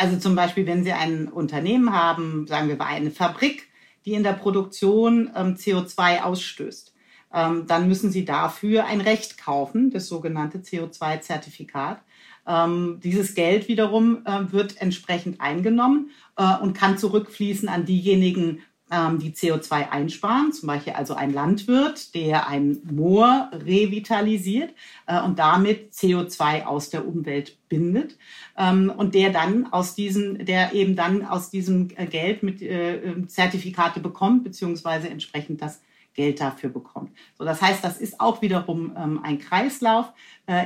[0.00, 3.68] Also zum Beispiel, wenn Sie ein Unternehmen haben, sagen wir mal eine Fabrik,
[4.06, 6.94] die in der Produktion ähm, CO2 ausstößt,
[7.34, 12.00] ähm, dann müssen Sie dafür ein Recht kaufen, das sogenannte CO2-Zertifikat.
[12.46, 19.32] Ähm, dieses Geld wiederum äh, wird entsprechend eingenommen äh, und kann zurückfließen an diejenigen die
[19.32, 24.74] CO2 einsparen, zum Beispiel also ein Landwirt, der ein Moor revitalisiert
[25.06, 28.16] äh, und damit CO2 aus der Umwelt bindet
[28.58, 32.96] ähm, und der dann aus diesem, der eben dann aus diesem äh, Geld mit äh,
[32.96, 35.80] ähm, Zertifikate bekommt, beziehungsweise entsprechend das
[36.14, 37.12] Geld dafür bekommt.
[37.38, 40.12] So, das heißt, das ist auch wiederum ähm, ein Kreislauf,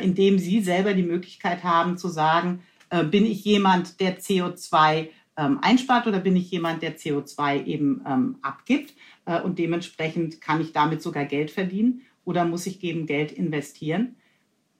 [0.01, 2.63] in dem Sie selber die Möglichkeit haben zu sagen,
[3.11, 8.37] bin ich jemand, der CO2 ähm, einspart oder bin ich jemand, der CO2 eben ähm,
[8.43, 8.95] abgibt.
[9.27, 14.17] äh, und dementsprechend kann ich damit sogar Geld verdienen oder muss ich eben Geld investieren.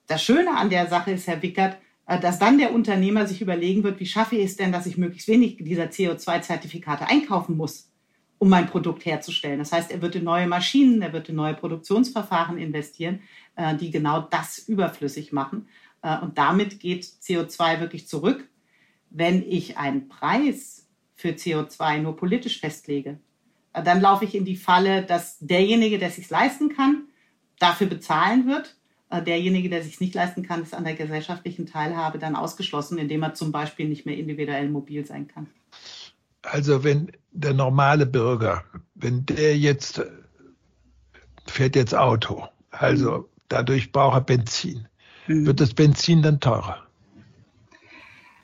[0.07, 1.77] Das Schöne an der Sache ist, Herr Wickert,
[2.07, 4.97] äh, dass dann der Unternehmer sich überlegen wird, wie schaffe ich es denn, dass ich
[4.97, 7.91] möglichst wenig dieser CO2-Zertifikate einkaufen muss,
[8.37, 9.59] um mein Produkt herzustellen.
[9.59, 13.21] Das heißt, er wird in neue Maschinen, er wird in neue Produktionsverfahren investieren,
[13.55, 15.67] äh, die genau das überflüssig machen.
[16.01, 18.47] Äh, und damit geht CO2 wirklich zurück.
[19.09, 23.19] Wenn ich einen Preis für CO2 nur politisch festlege,
[23.73, 27.07] dann laufe ich in die Falle, dass derjenige, der es sich leisten kann,
[27.59, 28.75] dafür bezahlen wird
[29.09, 33.23] äh, derjenige, der sich nicht leisten kann, ist an der gesellschaftlichen Teilhabe dann ausgeschlossen, indem
[33.23, 35.47] er zum Beispiel nicht mehr individuell mobil sein kann.
[36.41, 38.63] Also wenn der normale Bürger,
[38.95, 40.03] wenn der jetzt
[41.45, 43.25] fährt jetzt Auto, also mhm.
[43.49, 44.87] dadurch braucht er Benzin,
[45.27, 45.45] mhm.
[45.45, 46.85] wird das Benzin dann teurer?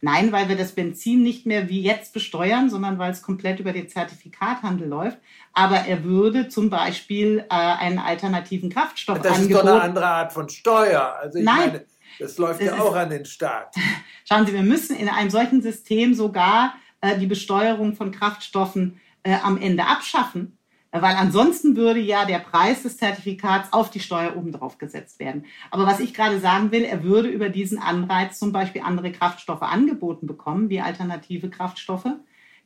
[0.04, 3.72] Nein, weil wir das Benzin nicht mehr wie jetzt besteuern, sondern weil es komplett über
[3.72, 5.20] den Zertifikathandel läuft.
[5.54, 10.34] Aber er würde zum Beispiel äh, einen alternativen Kraftstoff Das ist doch eine andere Art
[10.34, 11.16] von Steuer.
[11.22, 11.86] Also ich Nein, meine,
[12.20, 13.76] das läuft das ja auch an den Staat.
[14.28, 19.36] Schauen Sie, wir müssen in einem solchen System sogar äh, die Besteuerung von Kraftstoffen äh,
[19.44, 20.58] am Ende abschaffen.
[20.92, 25.46] Weil ansonsten würde ja der Preis des Zertifikats auf die Steuer obendrauf gesetzt werden.
[25.70, 29.62] Aber was ich gerade sagen will, er würde über diesen Anreiz zum Beispiel andere Kraftstoffe
[29.62, 32.10] angeboten bekommen, wie alternative Kraftstoffe,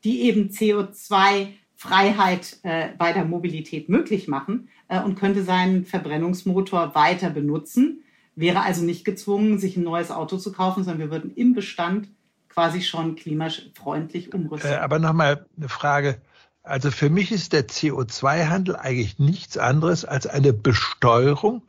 [0.04, 7.30] die eben CO2-Freiheit äh, bei der Mobilität möglich machen äh, und könnte seinen Verbrennungsmotor weiter
[7.30, 8.02] benutzen,
[8.36, 12.10] wäre also nicht gezwungen, sich ein neues Auto zu kaufen, sondern wir würden im Bestand
[12.50, 14.72] quasi schon klimafreundlich umrüsten.
[14.72, 16.18] Äh, aber nochmal eine Frage
[16.66, 21.62] also für mich ist der CO2-Handel eigentlich nichts anderes als eine Besteuerung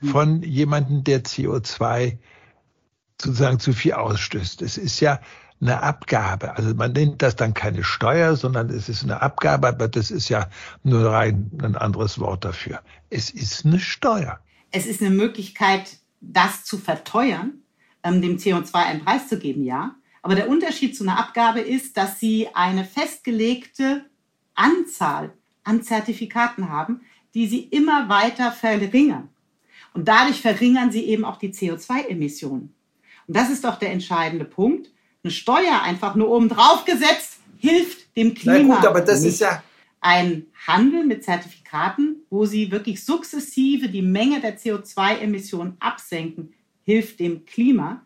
[0.00, 0.08] hm.
[0.08, 2.18] von jemandem, der CO2
[3.20, 4.62] sozusagen zu viel ausstößt.
[4.62, 5.20] Es ist ja
[5.60, 6.56] eine Abgabe.
[6.56, 10.28] Also man nennt das dann keine Steuer, sondern es ist eine Abgabe, aber das ist
[10.28, 10.48] ja
[10.82, 12.80] nur rein ein anderes Wort dafür.
[13.10, 14.40] Es ist eine Steuer.
[14.70, 17.62] Es ist eine Möglichkeit, das zu verteuern,
[18.02, 19.94] ähm, dem CO2 einen Preis zu geben, ja.
[20.22, 24.04] Aber der Unterschied zu einer Abgabe ist, dass sie eine festgelegte
[24.54, 25.32] Anzahl
[25.62, 27.00] an Zertifikaten haben,
[27.34, 29.28] die sie immer weiter verringern.
[29.92, 32.74] Und dadurch verringern sie eben auch die CO2-Emissionen.
[33.26, 34.90] Und das ist doch der entscheidende Punkt.
[35.22, 38.58] Eine Steuer einfach nur oben drauf gesetzt hilft dem Klima.
[38.58, 39.34] Na gut, aber das nicht.
[39.34, 39.62] ist ja
[40.00, 46.52] ein Handel mit Zertifikaten, wo sie wirklich sukzessive die Menge der CO2-Emissionen absenken,
[46.82, 48.02] hilft dem Klima.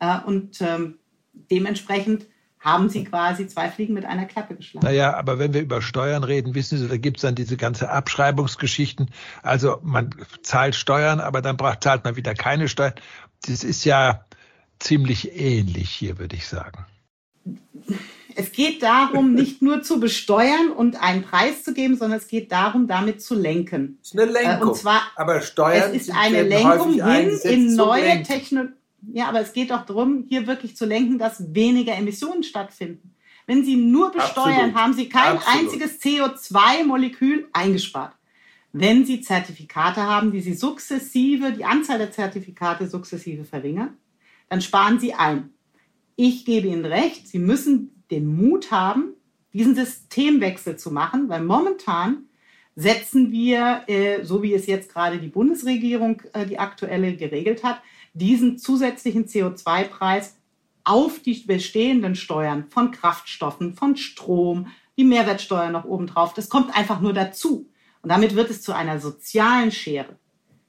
[0.00, 0.98] Äh, und ähm,
[1.32, 2.26] dementsprechend
[2.66, 4.84] haben sie quasi zwei Fliegen mit einer Klappe geschlagen.
[4.84, 7.90] Naja, aber wenn wir über Steuern reden, wissen Sie, da gibt es dann diese ganze
[7.90, 9.08] Abschreibungsgeschichten.
[9.44, 10.10] Also man
[10.42, 12.94] zahlt Steuern, aber dann zahlt man wieder keine Steuern.
[13.46, 14.24] Das ist ja
[14.80, 16.84] ziemlich ähnlich hier, würde ich sagen.
[18.34, 22.50] Es geht darum, nicht nur zu besteuern und einen Preis zu geben, sondern es geht
[22.50, 23.98] darum, damit zu lenken.
[24.02, 24.68] Es ist eine Lenkung.
[24.68, 28.75] Äh, und zwar, aber Steuern es ist eine Lenkung hin in neue Technologien
[29.12, 33.14] ja, aber es geht doch darum, hier wirklich zu lenken, dass weniger Emissionen stattfinden.
[33.46, 34.74] Wenn Sie nur besteuern, Absolut.
[34.74, 35.60] haben Sie kein Absolut.
[35.60, 38.14] einziges CO2-Molekül eingespart.
[38.72, 43.96] Wenn Sie Zertifikate haben, die Sie sukzessive, die Anzahl der Zertifikate sukzessive verringern,
[44.48, 45.50] dann sparen Sie ein.
[46.16, 49.14] Ich gebe Ihnen recht, Sie müssen den Mut haben,
[49.52, 52.24] diesen Systemwechsel zu machen, weil momentan
[52.74, 57.80] setzen wir, äh, so wie es jetzt gerade die Bundesregierung, äh, die aktuelle, geregelt hat,
[58.18, 60.36] diesen zusätzlichen CO2-Preis
[60.84, 66.32] auf die bestehenden Steuern von Kraftstoffen, von Strom, die Mehrwertsteuer noch obendrauf.
[66.32, 67.68] Das kommt einfach nur dazu.
[68.02, 70.16] Und damit wird es zu einer sozialen Schere.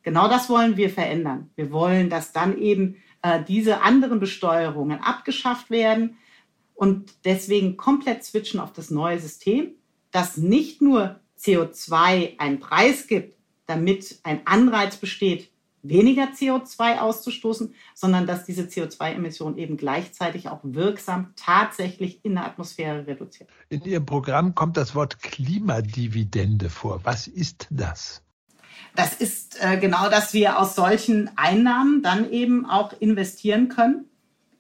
[0.04, 1.50] Genau das wollen wir verändern.
[1.56, 6.18] Wir wollen, dass dann eben äh, diese anderen Besteuerungen abgeschafft werden
[6.74, 9.72] und deswegen komplett switchen auf das neue System,
[10.12, 15.52] das nicht nur CO2 einen Preis gibt, damit ein Anreiz besteht,
[15.84, 23.08] weniger CO2 auszustoßen, sondern dass diese CO2-Emissionen eben gleichzeitig auch wirksam tatsächlich in der Atmosphäre
[23.08, 23.50] reduziert.
[23.70, 27.02] In Ihrem Programm kommt das Wort Klimadividende vor.
[27.04, 28.22] Was ist das?
[28.96, 34.06] Das ist äh, genau, dass wir aus solchen Einnahmen dann eben auch investieren können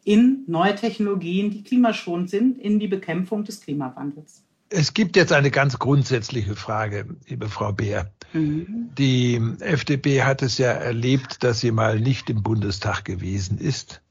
[0.03, 4.43] in neue Technologien, die klimaschonend sind, in die Bekämpfung des Klimawandels.
[4.69, 8.11] Es gibt jetzt eine ganz grundsätzliche Frage, liebe Frau Beer.
[8.33, 8.89] Mhm.
[8.97, 14.01] Die FDP hat es ja erlebt, dass sie mal nicht im Bundestag gewesen ist.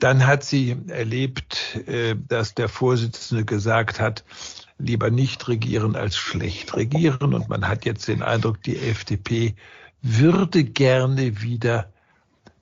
[0.00, 4.24] Dann hat sie erlebt, äh, dass der Vorsitzende gesagt hat,
[4.78, 7.34] lieber nicht regieren als schlecht regieren.
[7.34, 9.54] Und man hat jetzt den Eindruck, die FDP
[10.02, 11.92] würde gerne wieder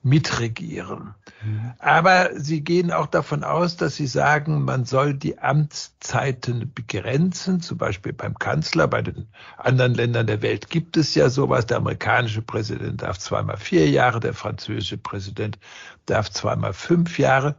[0.03, 1.15] mitregieren.
[1.45, 1.73] Mhm.
[1.79, 7.77] Aber Sie gehen auch davon aus, dass Sie sagen, man soll die Amtszeiten begrenzen, zum
[7.77, 8.89] Beispiel beim Kanzler.
[8.89, 9.29] Bei den
[9.59, 11.67] anderen Ländern der Welt gibt es ja sowas.
[11.67, 15.59] Der amerikanische Präsident darf zweimal vier Jahre, der französische Präsident
[16.07, 17.57] darf zweimal fünf Jahre.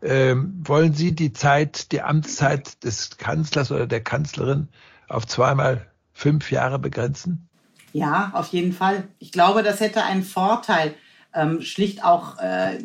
[0.00, 4.68] Ähm, wollen Sie die Zeit, die Amtszeit des Kanzlers oder der Kanzlerin
[5.08, 7.48] auf zweimal fünf Jahre begrenzen?
[7.92, 9.04] Ja, auf jeden Fall.
[9.18, 10.94] Ich glaube, das hätte einen Vorteil
[11.34, 12.78] ähm, schlicht auch äh,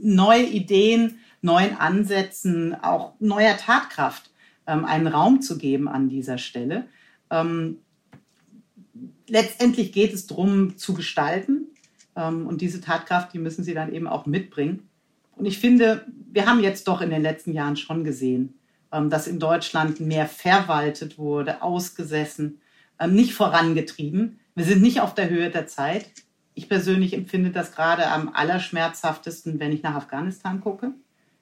[0.00, 4.30] neue Ideen, neuen Ansätzen, auch neuer Tatkraft
[4.66, 6.86] ähm, einen Raum zu geben an dieser Stelle.
[7.30, 7.78] Ähm,
[9.28, 11.66] letztendlich geht es darum, zu gestalten.
[12.14, 14.88] Ähm, und diese Tatkraft, die müssen sie dann eben auch mitbringen.
[15.36, 18.58] Und ich finde, wir haben jetzt doch in den letzten Jahren schon gesehen,
[18.92, 22.60] ähm, dass in Deutschland mehr verwaltet wurde, ausgesessen,
[22.98, 24.40] ähm, nicht vorangetrieben.
[24.54, 26.06] Wir sind nicht auf der Höhe der Zeit.
[26.58, 30.94] Ich persönlich empfinde das gerade am allerschmerzhaftesten, wenn ich nach Afghanistan gucke,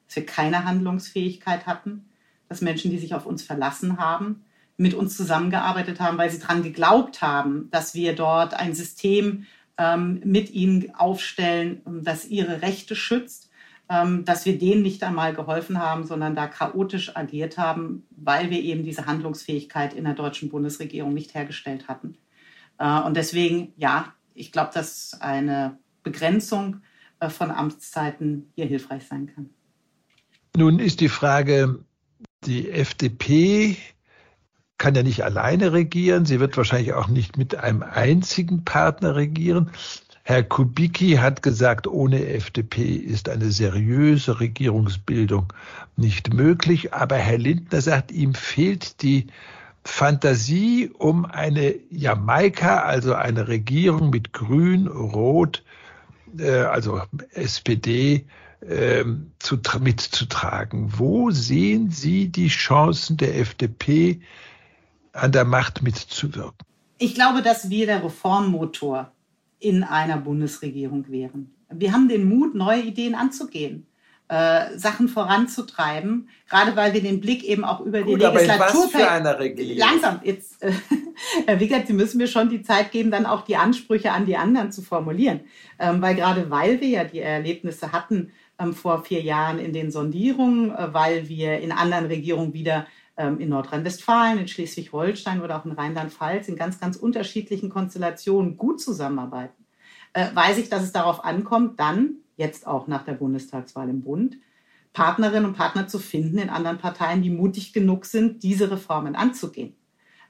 [0.09, 2.07] dass wir keine Handlungsfähigkeit hatten,
[2.49, 4.45] dass Menschen, die sich auf uns verlassen haben,
[4.77, 9.47] mit uns zusammengearbeitet haben, weil sie daran geglaubt haben, dass wir dort ein System
[9.79, 13.51] ähm, mit ihnen aufstellen, das ihre Rechte schützt,
[13.89, 18.61] ähm, dass wir denen nicht einmal geholfen haben, sondern da chaotisch agiert haben, weil wir
[18.61, 22.19] eben diese Handlungsfähigkeit in der deutschen Bundesregierung nicht hergestellt hatten.
[22.79, 26.83] Äh, und deswegen, ja, ich glaube, dass eine Begrenzung
[27.21, 29.51] äh, von Amtszeiten hier hilfreich sein kann.
[30.57, 31.85] Nun ist die Frage,
[32.45, 33.77] die FDP
[34.79, 36.27] kann ja nicht alleine regieren.
[36.27, 39.71] Sie wird wahrscheinlich auch nicht mit einem einzigen Partner regieren.
[40.25, 45.53] Herr Kubicki hat gesagt, ohne FDP ist eine seriöse Regierungsbildung
[45.97, 46.95] nicht möglich.
[46.95, 49.27] Aber Herr Lindner sagt, ihm fehlt die
[49.85, 55.63] Fantasie um eine Jamaika, also eine Regierung mit Grün, Rot,
[56.39, 58.25] äh, also SPD,
[58.61, 59.05] äh,
[59.39, 60.93] zu, mitzutragen.
[60.97, 64.21] Wo sehen Sie die Chancen der FDP,
[65.13, 66.67] an der Macht mitzuwirken?
[66.99, 69.13] Ich glaube, dass wir der Reformmotor
[69.61, 71.55] in einer Bundesregierung wären.
[71.71, 73.87] Wir haben den Mut, neue Ideen anzugehen
[74.29, 78.89] äh, Sachen voranzutreiben, gerade weil wir den Blick eben auch über Gut, die Legislatur...
[78.89, 79.77] für eine Regierung?
[79.77, 80.73] Langsam, jetzt, äh,
[81.47, 84.37] Herr Wickert, Sie müssen mir schon die Zeit geben, dann auch die Ansprüche an die
[84.37, 85.41] anderen zu formulieren.
[85.79, 89.91] Ähm, weil gerade weil wir ja die Erlebnisse hatten ähm, vor vier Jahren in den
[89.91, 95.65] Sondierungen, äh, weil wir in anderen Regierungen wieder ähm, in Nordrhein-Westfalen, in Schleswig-Holstein oder auch
[95.65, 99.64] in Rheinland-Pfalz in ganz, ganz unterschiedlichen Konstellationen gut zusammenarbeiten,
[100.15, 104.39] äh, weiß ich, dass es darauf ankommt, dann jetzt auch nach der Bundestagswahl im Bund,
[104.93, 109.75] Partnerinnen und Partner zu finden in anderen Parteien, die mutig genug sind, diese Reformen anzugehen.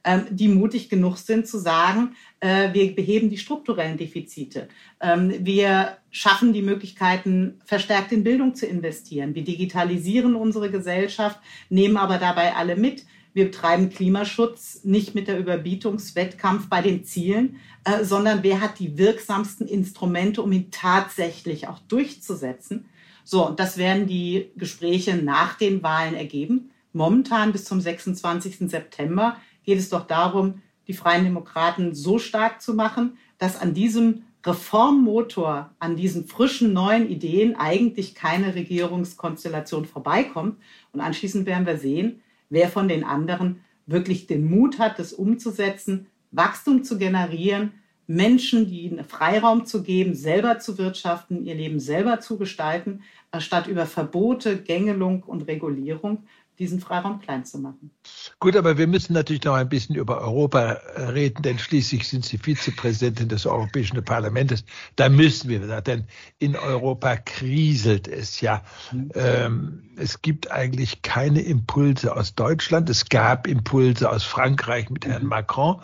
[0.06, 4.68] Ähm, die mutig genug sind zu sagen, äh, wir beheben die strukturellen Defizite.
[5.00, 9.34] Ähm, wir schaffen die Möglichkeiten, verstärkt in Bildung zu investieren.
[9.34, 13.04] Wir digitalisieren unsere Gesellschaft, nehmen aber dabei alle mit.
[13.34, 18.96] Wir betreiben Klimaschutz nicht mit der Überbietungswettkampf bei den Zielen, äh, sondern wer hat die
[18.96, 22.86] wirksamsten Instrumente, um ihn tatsächlich auch durchzusetzen.
[23.24, 26.70] So, und das werden die Gespräche nach den Wahlen ergeben.
[26.92, 28.70] Momentan bis zum 26.
[28.70, 34.22] September geht es doch darum, die Freien Demokraten so stark zu machen, dass an diesem
[34.46, 40.58] Reformmotor, an diesen frischen neuen Ideen eigentlich keine Regierungskonstellation vorbeikommt.
[40.92, 42.20] Und anschließend werden wir sehen,
[42.50, 47.72] wer von den anderen wirklich den Mut hat, das umzusetzen, Wachstum zu generieren,
[48.06, 53.02] Menschen die einen Freiraum zu geben, selber zu wirtschaften, ihr Leben selber zu gestalten,
[53.38, 56.24] statt über Verbote, Gängelung und Regulierung
[56.58, 57.90] diesen Freiraum klein zu machen.
[58.38, 62.38] Gut, aber wir müssen natürlich noch ein bisschen über Europa reden, denn schließlich sind Sie
[62.38, 64.64] Vizepräsidentin des Europäischen Parlaments.
[64.96, 66.04] Da müssen wir, denn
[66.38, 68.62] in Europa kriselt es ja.
[69.14, 72.88] Ähm, es gibt eigentlich keine Impulse aus Deutschland.
[72.88, 75.80] Es gab Impulse aus Frankreich mit Herrn Macron.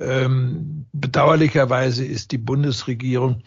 [0.00, 3.42] Ähm, bedauerlicherweise ist die Bundesregierung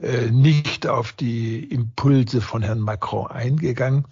[0.00, 4.06] äh, nicht auf die Impulse von Herrn Macron eingegangen.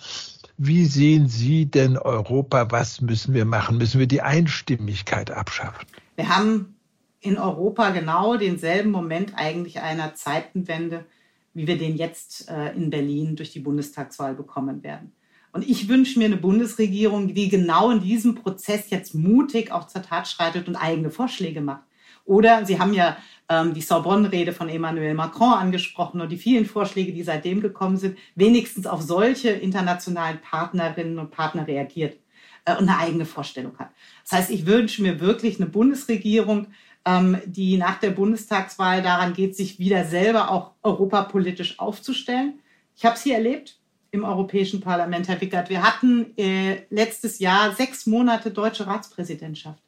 [0.58, 2.70] Wie sehen Sie denn Europa?
[2.70, 3.76] Was müssen wir machen?
[3.76, 5.86] Müssen wir die Einstimmigkeit abschaffen?
[6.16, 6.76] Wir haben
[7.20, 11.04] in Europa genau denselben Moment eigentlich einer Zeitenwende,
[11.52, 15.12] wie wir den jetzt äh, in Berlin durch die Bundestagswahl bekommen werden.
[15.52, 20.02] Und ich wünsche mir eine Bundesregierung, die genau in diesem Prozess jetzt mutig auch zur
[20.02, 21.85] Tat schreitet und eigene Vorschläge macht.
[22.26, 23.16] Oder Sie haben ja
[23.48, 28.18] ähm, die Sorbonne-Rede von Emmanuel Macron angesprochen und die vielen Vorschläge, die seitdem gekommen sind,
[28.34, 32.18] wenigstens auf solche internationalen Partnerinnen und Partner reagiert
[32.64, 33.90] äh, und eine eigene Vorstellung hat.
[34.24, 36.66] Das heißt, ich wünsche mir wirklich eine Bundesregierung,
[37.04, 42.60] ähm, die nach der Bundestagswahl daran geht, sich wieder selber auch europapolitisch aufzustellen.
[42.96, 43.78] Ich habe es hier erlebt
[44.10, 45.70] im Europäischen Parlament, Herr Wickert.
[45.70, 49.85] Wir hatten äh, letztes Jahr sechs Monate deutsche Ratspräsidentschaft.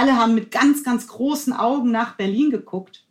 [0.00, 3.04] Alle haben mit ganz, ganz großen Augen nach Berlin geguckt.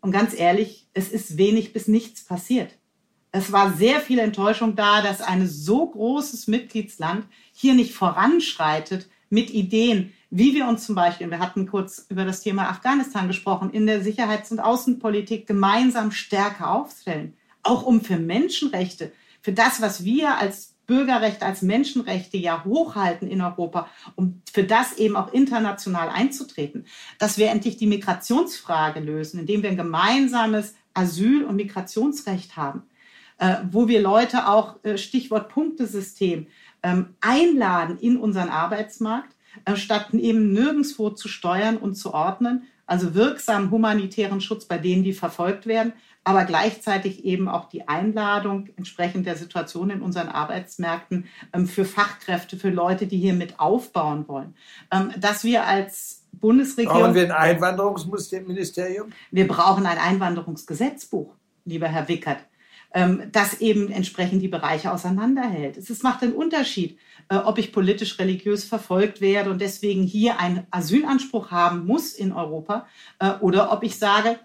[0.00, 2.72] Und ganz ehrlich, es ist wenig bis nichts passiert.
[3.30, 9.50] Es war sehr viel Enttäuschung da, dass ein so großes Mitgliedsland hier nicht voranschreitet mit
[9.50, 13.86] Ideen, wie wir uns zum Beispiel, wir hatten kurz über das Thema Afghanistan gesprochen, in
[13.86, 19.12] der Sicherheits- und Außenpolitik gemeinsam stärker aufstellen, auch um für Menschenrechte,
[19.42, 24.98] für das, was wir als Bürgerrechte, als Menschenrechte ja hochhalten in Europa, um für das
[24.98, 26.86] eben auch international einzutreten,
[27.18, 32.84] dass wir endlich die Migrationsfrage lösen, indem wir ein gemeinsames Asyl- und Migrationsrecht haben,
[33.38, 36.46] äh, wo wir Leute auch, äh, Stichwort Punktesystem,
[36.82, 39.34] ähm, einladen in unseren Arbeitsmarkt,
[39.64, 45.02] äh, statt eben nirgendwo zu steuern und zu ordnen, also wirksamen humanitären Schutz bei denen,
[45.02, 45.92] die verfolgt werden,
[46.26, 52.56] aber gleichzeitig eben auch die Einladung entsprechend der Situation in unseren Arbeitsmärkten ähm, für Fachkräfte,
[52.56, 54.56] für Leute, die hier mit aufbauen wollen.
[54.90, 57.00] Ähm, dass wir als Bundesregierung.
[57.00, 59.12] Brauchen wir ein Einwanderungsministerium?
[59.30, 61.32] Wir brauchen ein Einwanderungsgesetzbuch,
[61.64, 62.38] lieber Herr Wickert,
[62.92, 65.76] ähm, das eben entsprechend die Bereiche auseinanderhält.
[65.76, 66.98] Es macht einen Unterschied,
[67.28, 72.32] äh, ob ich politisch religiös verfolgt werde und deswegen hier einen Asylanspruch haben muss in
[72.32, 72.88] Europa
[73.20, 74.40] äh, oder ob ich sage,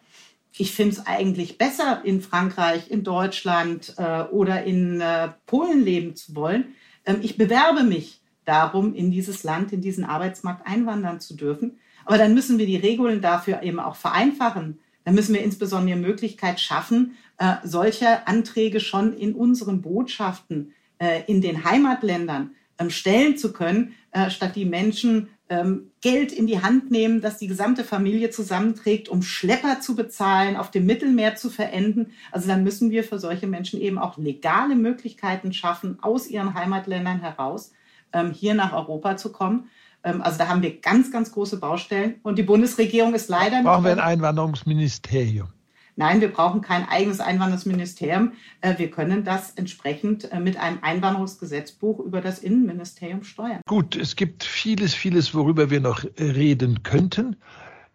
[0.57, 6.15] ich finde es eigentlich besser, in Frankreich, in Deutschland äh, oder in äh, Polen leben
[6.15, 6.75] zu wollen.
[7.05, 11.79] Ähm, ich bewerbe mich darum, in dieses Land, in diesen Arbeitsmarkt einwandern zu dürfen.
[12.05, 14.79] Aber dann müssen wir die Regeln dafür eben auch vereinfachen.
[15.05, 21.23] Dann müssen wir insbesondere die Möglichkeit schaffen, äh, solche Anträge schon in unseren Botschaften äh,
[21.27, 26.61] in den Heimatländern ähm, stellen zu können, äh, statt die Menschen ähm, Geld in die
[26.61, 31.49] Hand nehmen, das die gesamte Familie zusammenträgt, um Schlepper zu bezahlen, auf dem Mittelmeer zu
[31.49, 32.13] verenden.
[32.31, 37.19] Also dann müssen wir für solche Menschen eben auch legale Möglichkeiten schaffen, aus ihren Heimatländern
[37.19, 37.73] heraus
[38.13, 39.67] ähm, hier nach Europa zu kommen.
[40.05, 42.15] Ähm, also da haben wir ganz, ganz große Baustellen.
[42.23, 43.61] Und die Bundesregierung ist leider.
[43.61, 45.49] Brauchen wir ein Einwanderungsministerium?
[45.95, 48.33] Nein, wir brauchen kein eigenes Einwanderungsministerium.
[48.61, 53.61] Äh, wir können das entsprechend äh, mit einem Einwanderungsgesetzbuch über das Innenministerium steuern.
[53.67, 57.35] Gut, es gibt vieles, vieles, worüber wir noch reden könnten.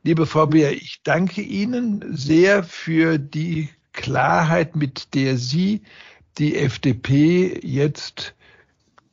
[0.03, 5.83] Liebe Frau Beer, ich danke Ihnen sehr für die Klarheit, mit der Sie
[6.39, 8.35] die FDP jetzt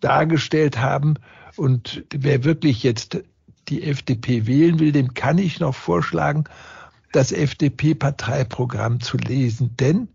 [0.01, 1.15] dargestellt haben.
[1.55, 3.23] Und wer wirklich jetzt
[3.69, 6.43] die FDP wählen will, dem kann ich noch vorschlagen,
[7.15, 10.09] das FDP-Parteiprogramm zu lesen, denn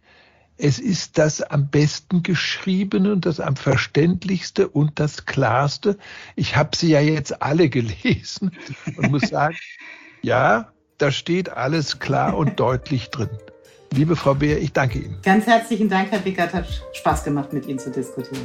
[0.58, 5.96] es ist das am besten geschriebene und das am verständlichste und das klarste.
[6.34, 8.50] Ich habe sie ja jetzt alle gelesen
[8.96, 9.56] und muss sagen,
[10.22, 13.30] ja, da steht alles klar und deutlich drin.
[13.92, 15.16] Liebe Frau Beer, ich danke Ihnen.
[15.22, 16.52] Ganz herzlichen Dank, Herr Wickert.
[16.52, 18.44] Hat Spaß gemacht, mit Ihnen zu diskutieren.